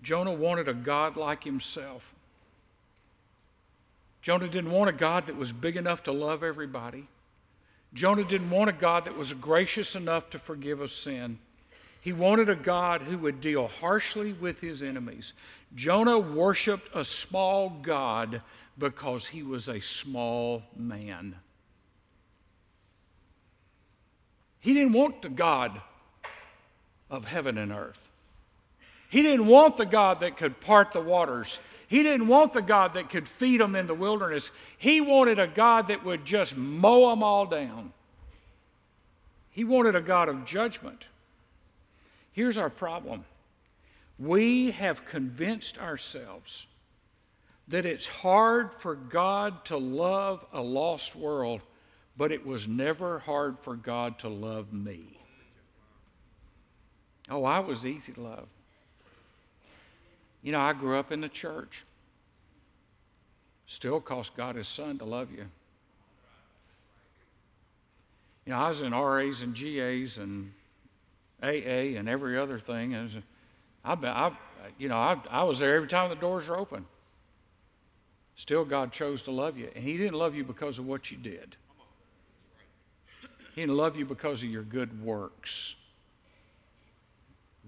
Jonah 0.03 0.33
wanted 0.33 0.67
a 0.67 0.73
God 0.73 1.15
like 1.15 1.43
himself. 1.43 2.13
Jonah 4.21 4.47
didn't 4.47 4.71
want 4.71 4.89
a 4.89 4.93
God 4.93 5.27
that 5.27 5.35
was 5.35 5.51
big 5.51 5.77
enough 5.77 6.03
to 6.03 6.11
love 6.11 6.43
everybody. 6.43 7.07
Jonah 7.93 8.23
didn't 8.23 8.49
want 8.49 8.69
a 8.69 8.73
God 8.73 9.05
that 9.05 9.17
was 9.17 9.33
gracious 9.33 9.95
enough 9.95 10.29
to 10.29 10.39
forgive 10.39 10.81
us 10.81 10.93
sin. 10.93 11.39
He 12.01 12.13
wanted 12.13 12.49
a 12.49 12.55
God 12.55 13.01
who 13.01 13.17
would 13.19 13.41
deal 13.41 13.67
harshly 13.67 14.33
with 14.33 14.59
his 14.59 14.81
enemies. 14.81 15.33
Jonah 15.75 16.17
worshiped 16.17 16.89
a 16.95 17.03
small 17.03 17.69
God 17.69 18.41
because 18.77 19.27
he 19.27 19.43
was 19.43 19.67
a 19.67 19.81
small 19.81 20.63
man. 20.75 21.35
He 24.61 24.73
didn't 24.73 24.93
want 24.93 25.21
the 25.21 25.29
God 25.29 25.81
of 27.09 27.25
heaven 27.25 27.57
and 27.57 27.71
earth. 27.71 27.99
He 29.09 29.21
didn't 29.21 29.47
want 29.47 29.75
the 29.75 29.85
God 29.85 30.21
that 30.21 30.37
could 30.37 30.61
part 30.61 30.91
the 30.91 31.01
waters. 31.01 31.59
He 31.87 32.03
didn't 32.03 32.27
want 32.27 32.53
the 32.53 32.61
God 32.61 32.93
that 32.93 33.09
could 33.09 33.27
feed 33.27 33.59
them 33.59 33.75
in 33.75 33.87
the 33.87 33.93
wilderness. 33.93 34.51
He 34.77 35.01
wanted 35.01 35.39
a 35.39 35.47
God 35.47 35.89
that 35.89 36.05
would 36.05 36.23
just 36.23 36.55
mow 36.55 37.09
them 37.09 37.21
all 37.21 37.45
down. 37.45 37.91
He 39.49 39.65
wanted 39.65 39.97
a 39.97 40.01
God 40.01 40.29
of 40.29 40.45
judgment. 40.45 41.07
Here's 42.31 42.57
our 42.57 42.69
problem 42.69 43.25
we 44.17 44.71
have 44.71 45.05
convinced 45.05 45.77
ourselves 45.79 46.67
that 47.67 47.85
it's 47.85 48.07
hard 48.07 48.71
for 48.79 48.95
God 48.95 49.65
to 49.65 49.77
love 49.77 50.45
a 50.53 50.61
lost 50.61 51.15
world 51.15 51.61
but 52.17 52.31
it 52.31 52.45
was 52.45 52.67
never 52.67 53.19
hard 53.19 53.57
for 53.59 53.75
God 53.75 54.19
to 54.19 54.29
love 54.29 54.73
me. 54.73 55.17
Oh, 57.29 57.45
I 57.45 57.59
was 57.59 57.85
easy 57.85 58.11
to 58.13 58.21
love. 58.21 58.47
You 60.43 60.51
know, 60.51 60.59
I 60.59 60.73
grew 60.73 60.97
up 60.97 61.11
in 61.11 61.21
the 61.21 61.29
church. 61.29 61.83
Still 63.67 64.01
cost 64.01 64.35
God 64.35 64.55
his 64.55 64.67
son 64.67 64.97
to 64.97 65.05
love 65.05 65.31
you. 65.31 65.45
You 68.45 68.53
know, 68.53 68.59
I 68.59 68.67
was 68.67 68.81
in 68.81 68.93
RAs 68.93 69.43
and 69.43 69.55
GAs 69.55 70.17
and 70.17 70.51
AA 71.41 71.97
and 71.97 72.09
every 72.09 72.37
other 72.37 72.59
thing. 72.59 72.95
And 72.95 73.23
I've 73.85 74.01
been—I, 74.01 74.31
you 74.77 74.89
know, 74.89 74.97
I, 74.97 75.17
I 75.29 75.43
was 75.43 75.59
there 75.59 75.75
every 75.75 75.87
time 75.87 76.09
the 76.09 76.15
doors 76.15 76.49
were 76.49 76.57
open. 76.57 76.85
Still, 78.35 78.65
God 78.65 78.91
chose 78.91 79.21
to 79.23 79.31
love 79.31 79.57
you. 79.57 79.69
And 79.75 79.83
He 79.83 79.95
didn't 79.95 80.15
love 80.15 80.35
you 80.35 80.43
because 80.43 80.79
of 80.79 80.85
what 80.85 81.11
you 81.11 81.17
did. 81.17 81.55
He 83.53 83.61
didn't 83.61 83.75
love 83.75 83.97
you 83.97 84.05
because 84.05 84.43
of 84.43 84.49
your 84.49 84.63
good 84.63 85.03
works. 85.03 85.75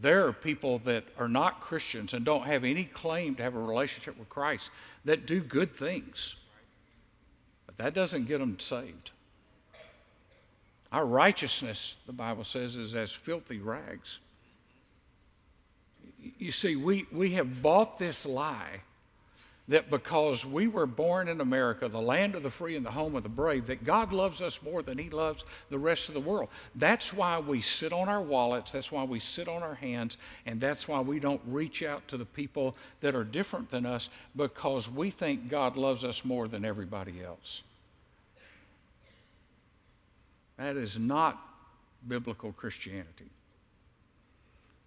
There 0.01 0.27
are 0.27 0.33
people 0.33 0.79
that 0.79 1.05
are 1.17 1.27
not 1.27 1.61
Christians 1.61 2.13
and 2.13 2.25
don't 2.25 2.45
have 2.45 2.63
any 2.63 2.85
claim 2.85 3.35
to 3.35 3.43
have 3.43 3.55
a 3.55 3.59
relationship 3.59 4.17
with 4.17 4.29
Christ 4.29 4.69
that 5.05 5.25
do 5.25 5.41
good 5.41 5.75
things. 5.75 6.35
But 7.65 7.77
that 7.77 7.93
doesn't 7.93 8.27
get 8.27 8.39
them 8.39 8.59
saved. 8.59 9.11
Our 10.91 11.05
righteousness, 11.05 11.95
the 12.05 12.13
Bible 12.13 12.43
says, 12.43 12.75
is 12.75 12.95
as 12.95 13.11
filthy 13.11 13.59
rags. 13.59 14.19
You 16.37 16.51
see, 16.51 16.75
we, 16.75 17.05
we 17.11 17.31
have 17.33 17.61
bought 17.61 17.97
this 17.97 18.25
lie 18.25 18.81
that 19.69 19.89
because 19.89 20.45
we 20.45 20.67
were 20.67 20.85
born 20.85 21.29
in 21.29 21.39
America, 21.39 21.87
the 21.87 22.01
land 22.01 22.35
of 22.35 22.43
the 22.43 22.49
free 22.49 22.75
and 22.75 22.85
the 22.85 22.91
home 22.91 23.15
of 23.15 23.23
the 23.23 23.29
brave, 23.29 23.67
that 23.67 23.85
God 23.85 24.11
loves 24.11 24.41
us 24.41 24.61
more 24.61 24.81
than 24.81 24.97
He 24.97 25.09
loves 25.09 25.45
the 25.69 25.79
rest 25.79 26.09
of 26.09 26.15
the 26.15 26.19
world. 26.19 26.49
That's 26.75 27.13
why 27.13 27.39
we 27.39 27.61
sit 27.61 27.93
on 27.93 28.09
our 28.09 28.21
wallets, 28.21 28.73
that's 28.73 28.91
why 28.91 29.03
we 29.03 29.19
sit 29.19 29.47
on 29.47 29.63
our 29.63 29.75
hands, 29.75 30.17
and 30.45 30.59
that's 30.59 30.87
why 30.87 30.99
we 30.99 31.19
don't 31.19 31.41
reach 31.47 31.81
out 31.81 32.05
to 32.09 32.17
the 32.17 32.25
people 32.25 32.75
that 32.99 33.15
are 33.15 33.23
different 33.23 33.69
than 33.69 33.85
us 33.85 34.09
because 34.35 34.89
we 34.89 35.09
think 35.09 35.49
God 35.49 35.77
loves 35.77 36.03
us 36.03 36.25
more 36.25 36.49
than 36.49 36.65
everybody 36.65 37.23
else. 37.23 37.61
That 40.57 40.75
is 40.75 40.99
not 40.99 41.41
biblical 42.05 42.51
Christianity. 42.51 43.29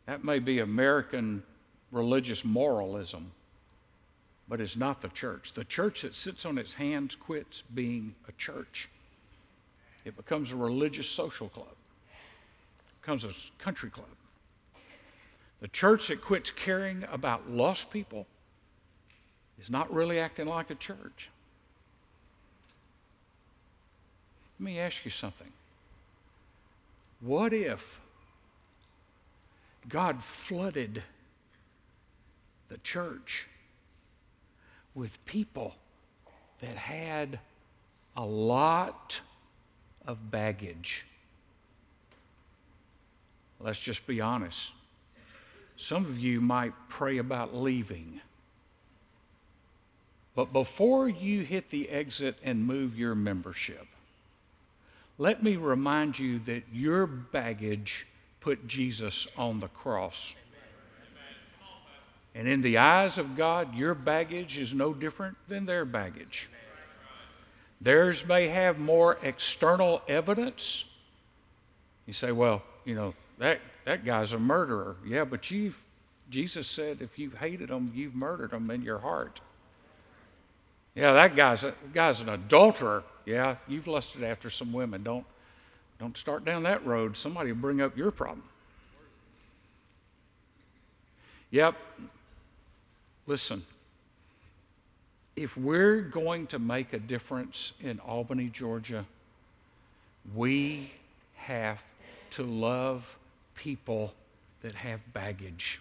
That 0.04 0.22
may 0.22 0.38
be 0.38 0.58
American 0.58 1.42
religious 1.90 2.44
moralism 2.44 3.32
but 4.48 4.60
it's 4.60 4.76
not 4.76 5.02
the 5.02 5.08
church. 5.08 5.52
The 5.52 5.64
church 5.64 6.02
that 6.02 6.14
sits 6.14 6.46
on 6.46 6.58
its 6.58 6.74
hands 6.74 7.16
quits 7.16 7.62
being 7.74 8.14
a 8.28 8.32
church. 8.32 8.88
It 10.04 10.16
becomes 10.16 10.52
a 10.52 10.56
religious 10.56 11.08
social 11.08 11.48
club, 11.48 11.66
it 11.68 13.02
becomes 13.02 13.24
a 13.24 13.32
country 13.58 13.90
club. 13.90 14.06
The 15.60 15.68
church 15.68 16.08
that 16.08 16.22
quits 16.22 16.50
caring 16.50 17.04
about 17.10 17.50
lost 17.50 17.90
people 17.90 18.26
is 19.60 19.70
not 19.70 19.92
really 19.92 20.20
acting 20.20 20.46
like 20.46 20.70
a 20.70 20.74
church. 20.74 21.30
Let 24.60 24.64
me 24.64 24.78
ask 24.78 25.04
you 25.04 25.10
something. 25.10 25.52
What 27.20 27.52
if 27.52 28.00
God 29.88 30.22
flooded 30.22 31.02
the 32.68 32.78
church 32.78 33.46
with 34.96 35.24
people 35.26 35.74
that 36.60 36.74
had 36.74 37.38
a 38.16 38.24
lot 38.24 39.20
of 40.06 40.30
baggage. 40.30 41.04
Let's 43.60 43.78
just 43.78 44.06
be 44.06 44.20
honest. 44.20 44.72
Some 45.76 46.06
of 46.06 46.18
you 46.18 46.40
might 46.40 46.72
pray 46.88 47.18
about 47.18 47.54
leaving. 47.54 48.20
But 50.34 50.52
before 50.52 51.08
you 51.08 51.42
hit 51.42 51.70
the 51.70 51.88
exit 51.90 52.38
and 52.42 52.66
move 52.66 52.98
your 52.98 53.14
membership, 53.14 53.86
let 55.18 55.42
me 55.42 55.56
remind 55.56 56.18
you 56.18 56.38
that 56.40 56.62
your 56.72 57.06
baggage 57.06 58.06
put 58.40 58.66
Jesus 58.66 59.26
on 59.36 59.60
the 59.60 59.68
cross. 59.68 60.34
And 62.36 62.46
in 62.46 62.60
the 62.60 62.76
eyes 62.76 63.16
of 63.16 63.34
God, 63.34 63.74
your 63.74 63.94
baggage 63.94 64.58
is 64.58 64.74
no 64.74 64.92
different 64.92 65.38
than 65.48 65.64
their 65.64 65.86
baggage. 65.86 66.50
Theirs 67.80 68.26
may 68.26 68.48
have 68.48 68.78
more 68.78 69.18
external 69.22 70.02
evidence. 70.06 70.84
You 72.06 72.12
say, 72.12 72.32
well, 72.32 72.62
you 72.84 72.94
know, 72.94 73.14
that, 73.38 73.60
that 73.86 74.04
guy's 74.04 74.34
a 74.34 74.38
murderer. 74.38 74.96
Yeah, 75.06 75.24
but 75.24 75.50
you've, 75.50 75.80
Jesus 76.28 76.66
said 76.66 76.98
if 77.00 77.18
you've 77.18 77.38
hated 77.38 77.70
him, 77.70 77.90
you've 77.94 78.14
murdered 78.14 78.52
him 78.52 78.70
in 78.70 78.82
your 78.82 78.98
heart. 78.98 79.40
Yeah, 80.94 81.14
that 81.14 81.36
guy's, 81.36 81.64
a, 81.64 81.74
guy's 81.94 82.20
an 82.20 82.28
adulterer. 82.28 83.02
Yeah, 83.24 83.56
you've 83.66 83.86
lusted 83.86 84.22
after 84.22 84.50
some 84.50 84.74
women. 84.74 85.02
Don't, 85.02 85.24
don't 85.98 86.16
start 86.18 86.44
down 86.44 86.64
that 86.64 86.84
road. 86.84 87.16
Somebody 87.16 87.52
will 87.52 87.60
bring 87.60 87.80
up 87.80 87.96
your 87.96 88.10
problem. 88.10 88.42
Yep, 91.50 91.76
Listen, 93.26 93.64
if 95.34 95.56
we're 95.56 96.00
going 96.00 96.46
to 96.48 96.58
make 96.58 96.92
a 96.92 96.98
difference 96.98 97.72
in 97.80 97.98
Albany, 98.00 98.48
Georgia, 98.48 99.04
we 100.34 100.92
have 101.34 101.82
to 102.30 102.42
love 102.42 103.18
people 103.54 104.14
that 104.62 104.74
have 104.74 105.00
baggage. 105.12 105.80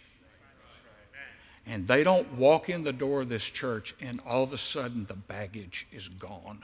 And 1.68 1.88
they 1.88 2.04
don't 2.04 2.32
walk 2.34 2.70
in 2.70 2.84
the 2.84 2.94
door 2.94 3.22
of 3.22 3.30
this 3.30 3.44
church 3.44 3.96
and 4.00 4.22
all 4.26 4.44
of 4.44 4.54
a 4.54 4.58
sudden 4.58 5.06
the 5.06 5.16
baggage 5.16 5.88
is 5.92 6.08
gone. 6.08 6.64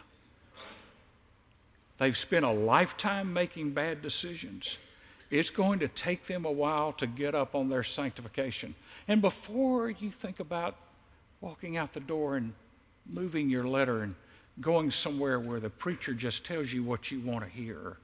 They've 1.98 2.18
spent 2.18 2.46
a 2.46 2.52
lifetime 2.52 3.32
making 3.32 3.72
bad 3.72 4.02
decisions. 4.02 4.78
It's 5.32 5.50
going 5.50 5.80
to 5.80 5.88
take 5.88 6.28
them 6.28 6.44
a 6.46 6.52
while 6.52 6.92
to 6.94 7.08
get 7.08 7.34
up 7.34 7.56
on 7.56 7.70
their 7.70 7.84
sanctification. 7.84 8.76
And 9.08 9.22
before 9.22 9.90
you 9.90 10.12
think 10.12 10.42
about 10.42 10.76
walking 11.40 11.78
out 11.78 11.94
the 11.94 12.02
door 12.02 12.36
and 12.36 12.54
moving 13.10 13.50
your 13.50 13.66
letter 13.66 14.04
and 14.04 14.14
going 14.60 14.92
somewhere 14.92 15.40
where 15.40 15.62
the 15.62 15.70
preacher 15.70 16.14
just 16.14 16.46
tells 16.46 16.74
you 16.74 16.84
what 16.84 17.12
you 17.12 17.22
want 17.22 17.46
to 17.46 17.50
hear, 17.50 17.96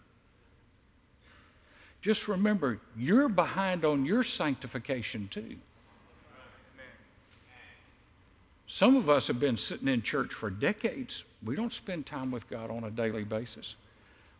just 2.01 2.29
remember 2.29 2.79
you're 2.95 3.27
behind 3.27 3.83
on 3.83 4.05
your 4.05 4.23
sanctification 4.23 5.27
too. 5.27 5.57
Some 8.67 8.95
of 8.95 9.09
us 9.09 9.27
have 9.27 9.39
been 9.39 9.57
sitting 9.57 9.89
in 9.89 10.01
church 10.01 10.33
for 10.33 10.49
decades. 10.49 11.25
We 11.43 11.55
don't 11.55 11.73
spend 11.73 12.05
time 12.05 12.31
with 12.31 12.49
God 12.49 12.69
on 12.69 12.85
a 12.85 12.91
daily 12.91 13.23
basis. 13.23 13.75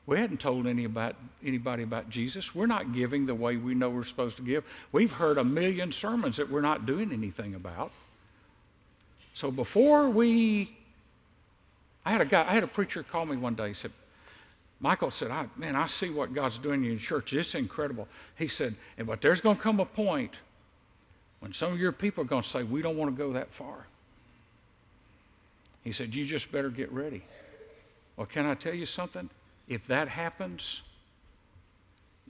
We 0.08 0.17
hadn't 0.17 0.39
told 0.39 0.67
any 0.67 0.86
about, 0.86 1.15
anybody 1.46 1.84
about 1.84 2.10
Jesus. 2.10 2.56
We're 2.56 2.65
not 2.65 2.93
giving 2.93 3.26
the 3.26 3.36
way 3.36 3.58
we 3.58 3.76
know 3.76 3.89
we're 3.89 4.06
supposed 4.06 4.38
to 4.38 4.43
give. 4.43 4.63
We've 4.93 5.12
heard 5.12 5.38
a 5.38 5.43
million 5.43 5.91
sermons 5.91 6.38
that 6.38 6.50
we're 6.50 6.62
not 6.62 6.86
doing 6.86 7.12
anything 7.12 7.56
about. 7.56 7.91
So 9.34 9.52
before 9.52 10.10
we, 10.10 10.76
I 12.06 12.12
had 12.12 12.22
a 12.22 12.26
guy, 12.26 12.41
I 12.50 12.54
had 12.54 12.63
a 12.63 12.67
preacher 12.67 13.04
call 13.04 13.26
me 13.26 13.36
one 13.36 13.54
day. 13.54 13.67
He 13.67 13.74
said, 13.74 13.91
Michael 14.80 15.12
said, 15.12 15.30
I, 15.30 15.48
man, 15.58 15.76
I 15.76 15.88
see 15.88 16.10
what 16.10 16.34
God's 16.34 16.58
doing 16.58 16.86
in 16.86 16.91
your 16.91 17.00
church. 17.00 17.34
It's 17.34 17.54
incredible. 17.54 18.08
He 18.38 18.48
said, 18.48 18.76
but 19.06 19.22
there's 19.22 19.41
going 19.41 19.58
to 19.58 19.62
come 19.62 19.82
a 19.82 19.86
point 19.86 20.32
when 21.41 21.52
some 21.52 21.74
of 21.74 21.80
your 21.80 21.91
people 21.91 22.24
are 22.24 22.28
going 22.28 22.43
to 22.43 22.48
say, 22.48 22.63
we 22.63 22.82
don't 22.82 22.96
want 22.96 23.13
to 23.13 23.17
go 23.17 23.34
that 23.34 23.52
far. 23.54 23.88
He 25.84 25.91
said, 25.91 26.15
you 26.15 26.24
just 26.24 26.50
better 26.52 26.70
get 26.70 26.91
ready. 26.93 27.24
Well, 28.15 28.26
can 28.26 28.46
I 28.46 28.56
tell 28.56 28.74
you 28.74 28.86
something? 28.86 29.30
If 29.67 29.88
that 29.88 30.08
happens, 30.08 30.82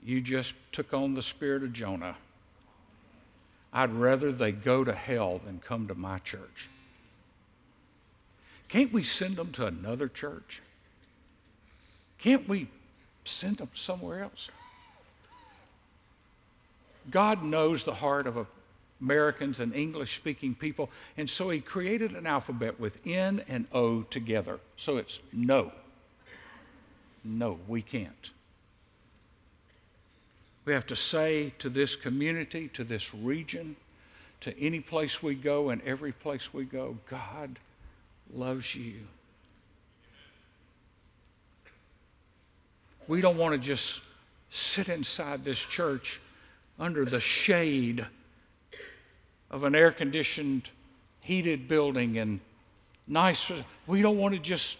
you 0.02 0.20
just 0.20 0.54
took 0.72 0.92
on 0.92 1.14
the 1.14 1.22
spirit 1.22 1.62
of 1.62 1.72
Jonah. 1.72 2.16
I'd 3.72 3.92
rather 3.92 4.32
they 4.32 4.52
go 4.52 4.84
to 4.84 4.92
hell 4.92 5.40
than 5.44 5.60
come 5.60 5.88
to 5.88 5.94
my 5.94 6.18
church. 6.20 6.68
Can't 8.68 8.92
we 8.92 9.02
send 9.02 9.36
them 9.36 9.52
to 9.52 9.66
another 9.66 10.08
church? 10.08 10.60
Can't 12.18 12.48
we 12.48 12.68
send 13.24 13.58
them 13.58 13.70
somewhere 13.74 14.22
else? 14.22 14.48
God 17.10 17.42
knows 17.42 17.84
the 17.84 17.94
heart 17.94 18.26
of 18.26 18.46
Americans 19.00 19.60
and 19.60 19.74
English 19.74 20.16
speaking 20.16 20.54
people, 20.54 20.90
and 21.16 21.28
so 21.28 21.48
He 21.50 21.60
created 21.60 22.12
an 22.12 22.26
alphabet 22.26 22.78
with 22.78 23.06
N 23.06 23.42
and 23.48 23.66
O 23.72 24.02
together. 24.02 24.58
So 24.76 24.96
it's 24.96 25.20
no. 25.32 25.72
No, 27.24 27.58
we 27.68 27.82
can't. 27.82 28.30
We 30.64 30.72
have 30.72 30.86
to 30.86 30.96
say 30.96 31.52
to 31.58 31.68
this 31.68 31.96
community, 31.96 32.68
to 32.74 32.84
this 32.84 33.14
region, 33.14 33.76
to 34.40 34.58
any 34.58 34.80
place 34.80 35.22
we 35.22 35.34
go 35.34 35.70
and 35.70 35.80
every 35.82 36.12
place 36.12 36.52
we 36.52 36.64
go, 36.64 36.96
God 37.08 37.58
loves 38.34 38.74
you. 38.74 39.00
We 43.06 43.22
don't 43.22 43.38
want 43.38 43.52
to 43.52 43.58
just 43.58 44.02
sit 44.50 44.88
inside 44.88 45.44
this 45.44 45.58
church 45.58 46.20
under 46.78 47.04
the 47.04 47.20
shade 47.20 48.06
of 49.50 49.64
an 49.64 49.74
air 49.74 49.90
conditioned, 49.90 50.68
heated 51.22 51.66
building 51.68 52.18
and 52.18 52.40
nice. 53.06 53.50
We 53.86 54.02
don't 54.02 54.18
want 54.18 54.34
to 54.34 54.40
just 54.40 54.78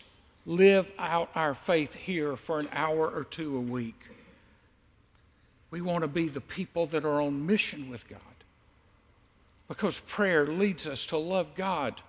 live 0.49 0.91
out 0.99 1.29
our 1.35 1.53
faith 1.53 1.95
here 1.95 2.35
for 2.35 2.59
an 2.59 2.69
hour 2.73 3.07
or 3.07 3.25
two 3.25 3.59
a 3.59 3.61
week. 3.61 4.01
We 5.71 5.83
want 5.83 6.01
to 6.03 6.09
be 6.09 6.29
the 6.29 6.41
people 6.41 6.87
that 6.87 7.05
are 7.05 7.21
on 7.21 7.47
mission 7.47 7.91
with 7.91 8.09
God. 8.09 8.19
Because 9.69 10.01
prayer 10.01 10.47
leads 10.47 10.87
us 10.87 11.05
to 11.07 11.19
love 11.19 11.55
God, 11.55 12.01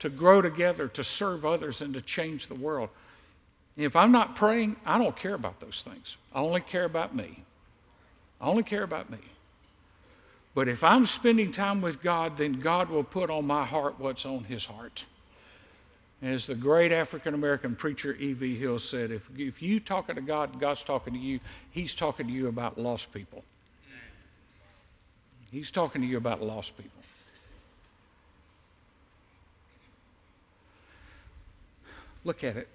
to 0.00 0.10
grow 0.10 0.42
together, 0.42 0.88
to 0.88 1.02
serve 1.02 1.46
others, 1.46 1.80
and 1.80 1.94
to 1.94 2.02
change 2.02 2.48
the 2.48 2.54
world. 2.54 2.90
If 3.78 3.96
I'm 3.96 4.12
not 4.12 4.36
praying, 4.36 4.76
I 4.84 4.98
don't 4.98 5.16
care 5.16 5.34
about 5.34 5.58
those 5.58 5.82
things. 5.82 6.18
I 6.34 6.40
only 6.40 6.60
care 6.60 6.84
about 6.84 7.16
me. 7.16 7.42
I 8.42 8.46
only 8.46 8.62
care 8.62 8.82
about 8.82 9.08
me. 9.08 9.18
But 10.54 10.68
if 10.68 10.84
I'm 10.84 11.06
spending 11.06 11.50
time 11.50 11.80
with 11.80 12.02
God, 12.02 12.36
then 12.36 12.60
God 12.60 12.90
will 12.90 13.04
put 13.04 13.30
on 13.30 13.46
my 13.46 13.64
heart 13.64 13.94
what's 13.98 14.26
on 14.26 14.44
His 14.44 14.66
heart. 14.66 15.04
As 16.22 16.46
the 16.46 16.54
great 16.54 16.90
African 16.92 17.34
American 17.34 17.76
preacher 17.76 18.14
E.V. 18.14 18.56
Hill 18.56 18.78
said, 18.78 19.10
if, 19.10 19.28
if 19.36 19.60
you 19.60 19.78
talking 19.80 20.14
to 20.14 20.22
God, 20.22 20.58
God's 20.58 20.82
talking 20.82 21.12
to 21.12 21.18
you, 21.18 21.40
He's 21.70 21.94
talking 21.94 22.26
to 22.26 22.32
you 22.32 22.48
about 22.48 22.78
lost 22.78 23.12
people. 23.12 23.44
He's 25.50 25.70
talking 25.70 26.00
to 26.00 26.06
you 26.06 26.16
about 26.16 26.42
lost 26.42 26.76
people. 26.76 26.90
Look 32.24 32.42
at 32.42 32.56
it. 32.56 32.68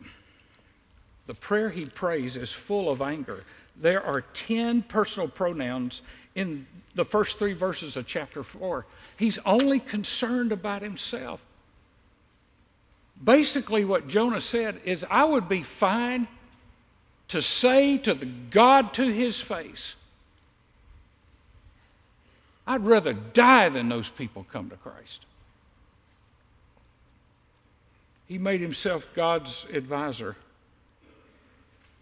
The 1.28 1.34
prayer 1.34 1.70
he 1.70 1.86
prays 1.86 2.38
is 2.38 2.54
full 2.54 2.90
of 2.90 3.02
anger. 3.02 3.44
There 3.76 4.04
are 4.04 4.22
10 4.22 4.84
personal 4.84 5.28
pronouns 5.28 6.02
in 6.36 6.66
the 6.96 7.06
first 7.06 7.38
three 7.38 7.54
verses 7.54 7.98
of 7.98 8.08
chapter 8.08 8.44
4. 8.44 8.86
He's 9.18 9.40
only 9.46 9.80
concerned 9.80 10.52
about 10.52 10.82
himself. 10.82 11.42
Basically, 13.24 13.84
what 13.84 14.08
Jonah 14.08 14.42
said 14.42 14.80
is, 14.86 15.06
I 15.10 15.26
would 15.26 15.50
be 15.50 15.64
fine 15.64 16.28
to 17.30 17.42
say 17.42 17.98
to 18.00 18.14
the 18.14 18.26
God 18.26 18.94
to 18.94 19.12
his 19.12 19.40
face, 19.42 19.96
I'd 22.66 22.86
rather 22.86 23.14
die 23.14 23.70
than 23.70 23.90
those 23.90 24.10
people 24.10 24.46
come 24.52 24.70
to 24.70 24.76
Christ. 24.78 25.26
He 28.28 28.38
made 28.38 28.62
himself 28.62 29.10
God's 29.16 29.66
advisor. 29.74 30.36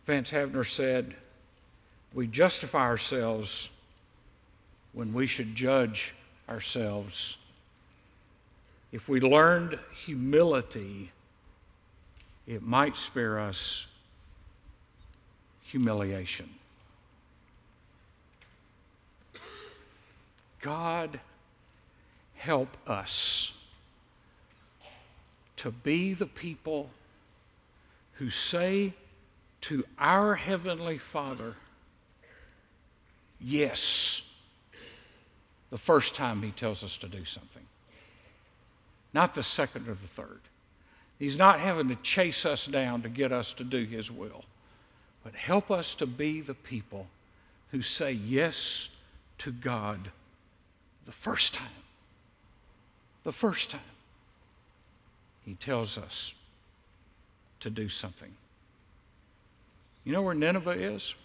Vance 0.06 0.30
Havner 0.32 0.70
said, 0.70 1.16
We 2.14 2.28
justify 2.28 2.82
ourselves 2.82 3.70
when 4.92 5.14
we 5.14 5.26
should 5.26 5.56
judge 5.56 6.14
ourselves 6.50 7.38
if 8.98 9.08
we 9.08 9.20
learned 9.20 9.78
humility, 9.94 11.12
it 12.48 12.64
might 12.64 12.98
spare 12.98 13.40
us 13.40 13.86
humiliation. 15.62 16.50
God, 20.62 21.20
help 22.38 22.76
us 22.88 23.56
to 25.58 25.70
be 25.70 26.16
the 26.16 26.26
people 26.26 26.90
who 28.14 28.32
say 28.32 28.94
to 29.62 29.86
our 30.00 30.34
Heavenly 30.34 30.98
Father, 30.98 31.54
Yes, 33.40 34.24
the 35.70 35.78
first 35.78 36.16
time 36.16 36.42
He 36.42 36.50
tells 36.50 36.84
us 36.84 36.98
to 36.98 37.08
do 37.08 37.26
something 37.26 37.68
not 39.18 39.34
the 39.34 39.42
second 39.42 39.88
or 39.88 39.96
the 39.96 40.08
third. 40.08 40.42
He's 41.18 41.40
not 41.40 41.60
having 41.60 41.88
to 41.88 41.96
chase 41.96 42.46
us 42.46 42.68
down 42.68 43.02
to 43.02 43.10
get 43.10 43.32
us 43.32 43.52
to 43.54 43.64
do 43.64 43.84
His 43.84 44.12
will. 44.12 44.46
But 45.24 45.34
help 45.34 45.72
us 45.72 45.96
to 45.96 46.06
be 46.06 46.40
the 46.40 46.54
people 46.54 47.08
who 47.72 47.82
say 47.82 48.12
yes 48.12 48.90
to 49.40 49.52
God 49.52 50.12
the 51.08 51.12
first 51.12 51.56
time. 51.56 51.68
The 53.24 53.32
first 53.32 53.72
time. 53.72 53.82
He 55.44 55.56
tells 55.56 55.98
us 55.98 56.36
to 57.62 57.72
do 57.72 57.90
something. 57.90 58.36
You 60.04 60.14
know 60.14 60.22
where 60.22 60.36
Nineveh 60.36 60.94
is? 60.94 61.16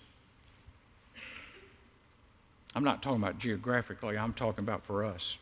I'm 2.74 2.84
not 2.84 3.02
talking 3.02 3.22
about 3.22 3.38
geographically, 3.38 4.16
I'm 4.16 4.32
talking 4.32 4.64
about 4.64 4.82
for 4.82 5.04
us. 5.04 5.36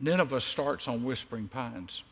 Nineveh 0.00 0.40
starts 0.40 0.88
on 0.88 1.04
Whispering 1.04 1.48
Pines. 1.48 2.02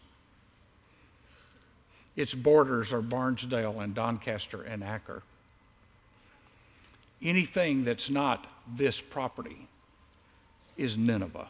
Its 2.16 2.34
borders 2.34 2.92
are 2.92 3.00
Barnesdale 3.00 3.80
and 3.80 3.94
Doncaster 3.94 4.62
and 4.62 4.84
Acker. 4.84 5.22
Anything 7.22 7.84
that's 7.84 8.10
not 8.10 8.46
this 8.76 9.00
property 9.00 9.66
is 10.76 10.96
Nineveh, 10.96 11.48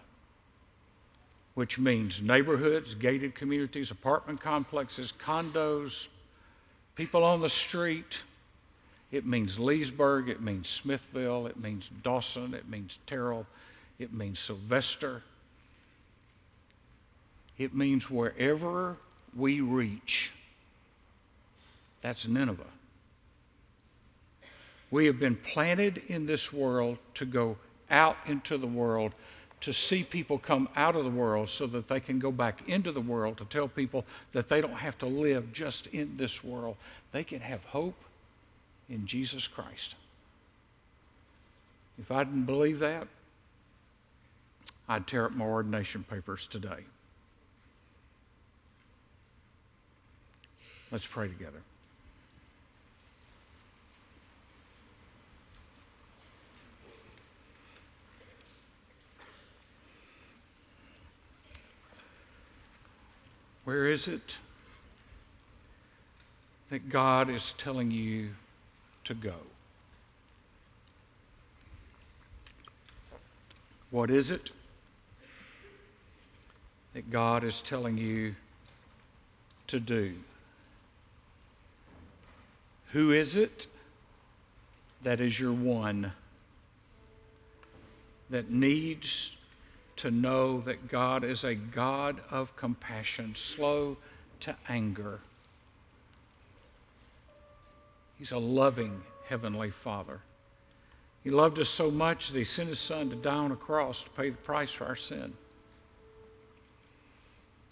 which 1.54 1.78
means 1.78 2.22
neighborhoods, 2.22 2.94
gated 2.94 3.34
communities, 3.34 3.90
apartment 3.90 4.40
complexes, 4.40 5.12
condos, 5.12 6.06
people 6.94 7.24
on 7.24 7.40
the 7.40 7.48
street. 7.48 8.22
It 9.10 9.26
means 9.26 9.58
Leesburg, 9.58 10.28
it 10.28 10.40
means 10.40 10.68
Smithville, 10.68 11.46
it 11.46 11.58
means 11.58 11.90
Dawson, 12.02 12.54
it 12.54 12.68
means 12.68 12.98
Terrell, 13.06 13.46
it 13.98 14.12
means 14.12 14.38
Sylvester. 14.38 15.22
It 17.58 17.74
means 17.74 18.08
wherever 18.08 18.96
we 19.36 19.60
reach, 19.60 20.32
that's 22.02 22.26
Nineveh. 22.26 22.62
We 24.90 25.06
have 25.06 25.18
been 25.18 25.36
planted 25.36 26.02
in 26.08 26.24
this 26.24 26.52
world 26.52 26.98
to 27.14 27.26
go 27.26 27.56
out 27.90 28.16
into 28.26 28.56
the 28.56 28.66
world, 28.66 29.12
to 29.60 29.72
see 29.72 30.04
people 30.04 30.38
come 30.38 30.68
out 30.76 30.94
of 30.94 31.04
the 31.04 31.10
world 31.10 31.48
so 31.48 31.66
that 31.66 31.88
they 31.88 32.00
can 32.00 32.18
go 32.18 32.30
back 32.30 32.62
into 32.68 32.92
the 32.92 33.00
world, 33.00 33.36
to 33.38 33.44
tell 33.44 33.68
people 33.68 34.04
that 34.32 34.48
they 34.48 34.60
don't 34.60 34.72
have 34.72 34.96
to 34.98 35.06
live 35.06 35.52
just 35.52 35.88
in 35.88 36.16
this 36.16 36.44
world. 36.44 36.76
They 37.12 37.24
can 37.24 37.40
have 37.40 37.64
hope 37.64 37.96
in 38.88 39.04
Jesus 39.04 39.48
Christ. 39.48 39.96
If 41.98 42.12
I 42.12 42.22
didn't 42.22 42.44
believe 42.44 42.78
that, 42.78 43.08
I'd 44.88 45.06
tear 45.06 45.26
up 45.26 45.32
my 45.32 45.44
ordination 45.44 46.04
papers 46.04 46.46
today. 46.46 46.84
Let's 50.90 51.06
pray 51.06 51.28
together. 51.28 51.60
Where 63.64 63.86
is 63.86 64.08
it 64.08 64.38
that 66.70 66.88
God 66.88 67.28
is 67.28 67.54
telling 67.58 67.90
you 67.90 68.30
to 69.04 69.12
go? 69.12 69.34
What 73.90 74.10
is 74.10 74.30
it 74.30 74.52
that 76.94 77.10
God 77.10 77.44
is 77.44 77.60
telling 77.60 77.98
you 77.98 78.34
to 79.66 79.78
do? 79.78 80.14
Who 82.92 83.12
is 83.12 83.36
it 83.36 83.66
that 85.02 85.20
is 85.20 85.38
your 85.38 85.52
one 85.52 86.12
that 88.30 88.50
needs 88.50 89.32
to 89.96 90.10
know 90.10 90.60
that 90.62 90.88
God 90.88 91.24
is 91.24 91.44
a 91.44 91.54
God 91.54 92.20
of 92.30 92.54
compassion, 92.56 93.34
slow 93.34 93.96
to 94.40 94.56
anger? 94.68 95.20
He's 98.18 98.32
a 98.32 98.38
loving 98.38 99.02
Heavenly 99.28 99.70
Father. 99.70 100.20
He 101.22 101.30
loved 101.30 101.58
us 101.58 101.68
so 101.68 101.90
much 101.90 102.30
that 102.30 102.38
He 102.38 102.44
sent 102.44 102.70
His 102.70 102.78
Son 102.78 103.10
to 103.10 103.16
die 103.16 103.34
on 103.34 103.52
a 103.52 103.56
cross 103.56 104.02
to 104.02 104.10
pay 104.10 104.30
the 104.30 104.36
price 104.38 104.72
for 104.72 104.86
our 104.86 104.96
sin. 104.96 105.34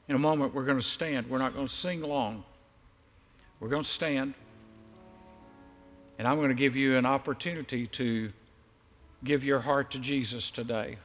In 0.08 0.14
a 0.14 0.18
moment, 0.18 0.54
we're 0.54 0.64
going 0.64 0.78
to 0.78 0.84
stand. 0.84 1.28
We're 1.28 1.38
not 1.38 1.54
going 1.54 1.66
to 1.66 1.72
sing 1.72 2.02
long. 2.02 2.44
We're 3.58 3.68
going 3.68 3.82
to 3.82 3.88
stand. 3.88 4.34
And 6.18 6.26
I'm 6.26 6.36
going 6.36 6.48
to 6.48 6.54
give 6.54 6.76
you 6.76 6.96
an 6.96 7.06
opportunity 7.06 7.86
to 7.88 8.32
give 9.24 9.44
your 9.44 9.60
heart 9.60 9.90
to 9.92 9.98
Jesus 9.98 10.50
today. 10.50 10.98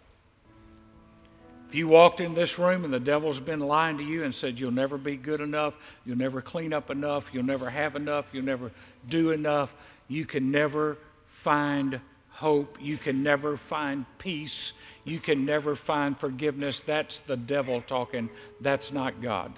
If 1.68 1.76
you 1.76 1.88
walked 1.88 2.20
in 2.20 2.34
this 2.34 2.60
room 2.60 2.84
and 2.84 2.94
the 2.94 3.00
devil's 3.00 3.40
been 3.40 3.62
lying 3.62 3.98
to 3.98 4.04
you 4.04 4.26
and 4.26 4.36
said 4.36 4.60
you'll 4.60 4.72
never 4.72 4.98
be 4.98 5.16
good 5.16 5.40
enough, 5.40 5.74
you'll 6.06 6.18
never 6.18 6.42
clean 6.42 6.74
up 6.74 6.90
enough, 6.90 7.30
you'll 7.32 7.46
never 7.46 7.70
have 7.70 7.96
enough, 7.96 8.26
you'll 8.34 8.44
never 8.44 8.72
do 9.08 9.32
enough, 9.32 9.74
you 10.10 10.26
can 10.26 10.52
never 10.52 10.98
find 11.28 12.02
hope, 12.30 12.78
you 12.82 12.98
can 12.98 13.24
never 13.24 13.56
find 13.56 14.06
peace, 14.18 14.74
you 15.06 15.20
can 15.20 15.46
never 15.46 15.76
find 15.76 16.20
forgiveness, 16.20 16.82
that's 16.82 17.22
the 17.22 17.38
devil 17.38 17.82
talking. 17.82 18.30
That's 18.60 18.92
not 18.92 19.22
God. 19.22 19.54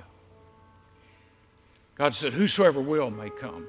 God 1.96 2.14
said, 2.14 2.34
Whosoever 2.34 2.82
will 2.82 3.10
may 3.10 3.30
come. 3.30 3.66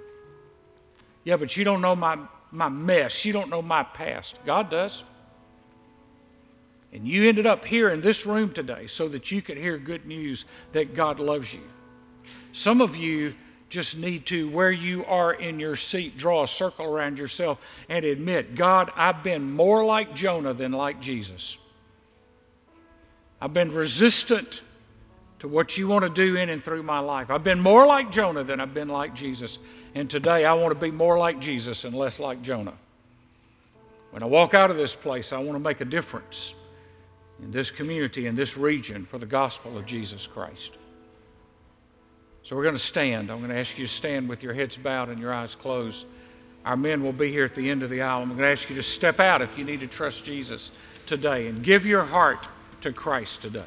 Yeah, 1.25 1.37
but 1.37 1.57
you 1.57 1.65
don't 1.65 1.81
know 1.81 1.97
my, 1.97 2.19
my 2.51 2.69
mess. 2.69 3.25
You 3.25 3.33
don't 3.33 3.51
know 3.51 3.63
my 3.63 3.83
past. 3.83 4.37
God 4.45 4.71
does. 4.71 5.03
And 6.93 7.09
you 7.09 7.29
ended 7.29 7.47
up 7.47 7.65
here 7.65 7.91
in 7.91 8.01
this 8.01 8.25
room 8.25 8.53
today 8.53 8.87
so 8.87 9.09
that 9.09 9.33
you 9.33 9.43
could 9.43 9.57
hear 9.57 9.79
good 9.79 10.07
news 10.07 10.45
that 10.73 10.95
God 10.95 11.19
loves 11.19 11.53
you. 11.53 11.63
Some 12.53 12.81
of 12.81 12.95
you 12.95 13.35
just 13.69 13.99
need 13.99 14.27
to, 14.27 14.49
where 14.51 14.71
you 14.71 15.05
are 15.07 15.33
in 15.33 15.59
your 15.59 15.75
seat, 15.75 16.17
draw 16.17 16.45
a 16.45 16.47
circle 16.47 16.87
around 16.87 17.19
yourself 17.19 17.59
and 17.89 18.05
admit, 18.05 18.55
God, 18.55 18.93
I've 18.95 19.25
been 19.25 19.51
more 19.53 19.85
like 19.85 20.15
Jonah 20.15 20.55
than 20.55 20.71
like 20.71 21.01
Jesus. 21.01 21.59
I've 23.41 23.53
been 23.53 23.73
resistant 23.73 24.63
to 25.41 25.49
what 25.49 25.77
you 25.77 25.89
want 25.89 26.05
to 26.05 26.11
do 26.11 26.37
in 26.37 26.49
and 26.49 26.63
through 26.63 26.85
my 26.85 27.01
life. 27.01 27.31
I've 27.31 27.43
been 27.43 27.61
more 27.61 27.87
like 27.87 28.13
Jonah 28.13 28.45
than 28.45 28.61
I've 28.61 28.73
been 28.73 28.89
like 28.89 29.15
Jesus. 29.15 29.59
And 29.95 30.11
today 30.11 30.45
I 30.45 30.53
want 30.55 30.75
to 30.75 30.81
be 30.81 30.91
more 30.91 31.17
like 31.19 31.41
Jesus 31.41 31.85
and 31.85 31.95
less 31.95 32.19
like 32.19 32.43
Jonah. 32.43 32.75
When 34.11 34.23
I 34.23 34.27
walk 34.27 34.55
out 34.55 34.71
of 34.71 34.77
this 34.77 34.95
place, 34.95 35.33
I 35.33 35.39
want 35.39 35.53
to 35.53 35.59
make 35.59 35.81
a 35.81 35.85
difference 35.85 36.55
in 37.43 37.51
this 37.51 37.71
community, 37.71 38.27
in 38.27 38.35
this 38.35 38.57
region, 38.57 39.07
for 39.07 39.19
the 39.19 39.27
gospel 39.27 39.77
of 39.77 39.87
Jesus 39.87 40.27
Christ. 40.27 40.73
So 42.43 42.55
we're 42.55 42.63
going 42.63 42.75
to 42.75 42.81
stand. 42.81 43.31
I'm 43.31 43.39
going 43.39 43.51
to 43.51 43.59
ask 43.59 43.79
you 43.79 43.87
to 43.87 43.93
stand 43.93 44.29
with 44.29 44.43
your 44.43 44.53
heads 44.53 44.77
bowed 44.77 45.09
and 45.09 45.19
your 45.19 45.33
eyes 45.33 45.55
closed. 45.55 46.07
Our 46.65 46.77
men 46.77 47.03
will 47.03 47.13
be 47.13 47.31
here 47.31 47.45
at 47.45 47.55
the 47.55 47.71
end 47.71 47.83
of 47.83 47.91
the 47.91 48.03
aisle. 48.03 48.23
I'm 48.23 48.29
going 48.29 48.41
to 48.41 48.49
ask 48.49 48.69
you 48.69 48.77
to 48.77 48.83
step 48.83 49.21
out 49.21 49.43
if 49.43 49.57
you 49.59 49.65
need 49.65 49.81
to 49.81 49.87
trust 49.87 50.25
Jesus 50.25 50.71
today 51.07 51.49
and 51.49 51.63
give 51.63 51.87
your 51.87 52.05
heart 52.05 52.47
to 52.83 52.93
Christ 52.93 53.43
today. 53.43 53.67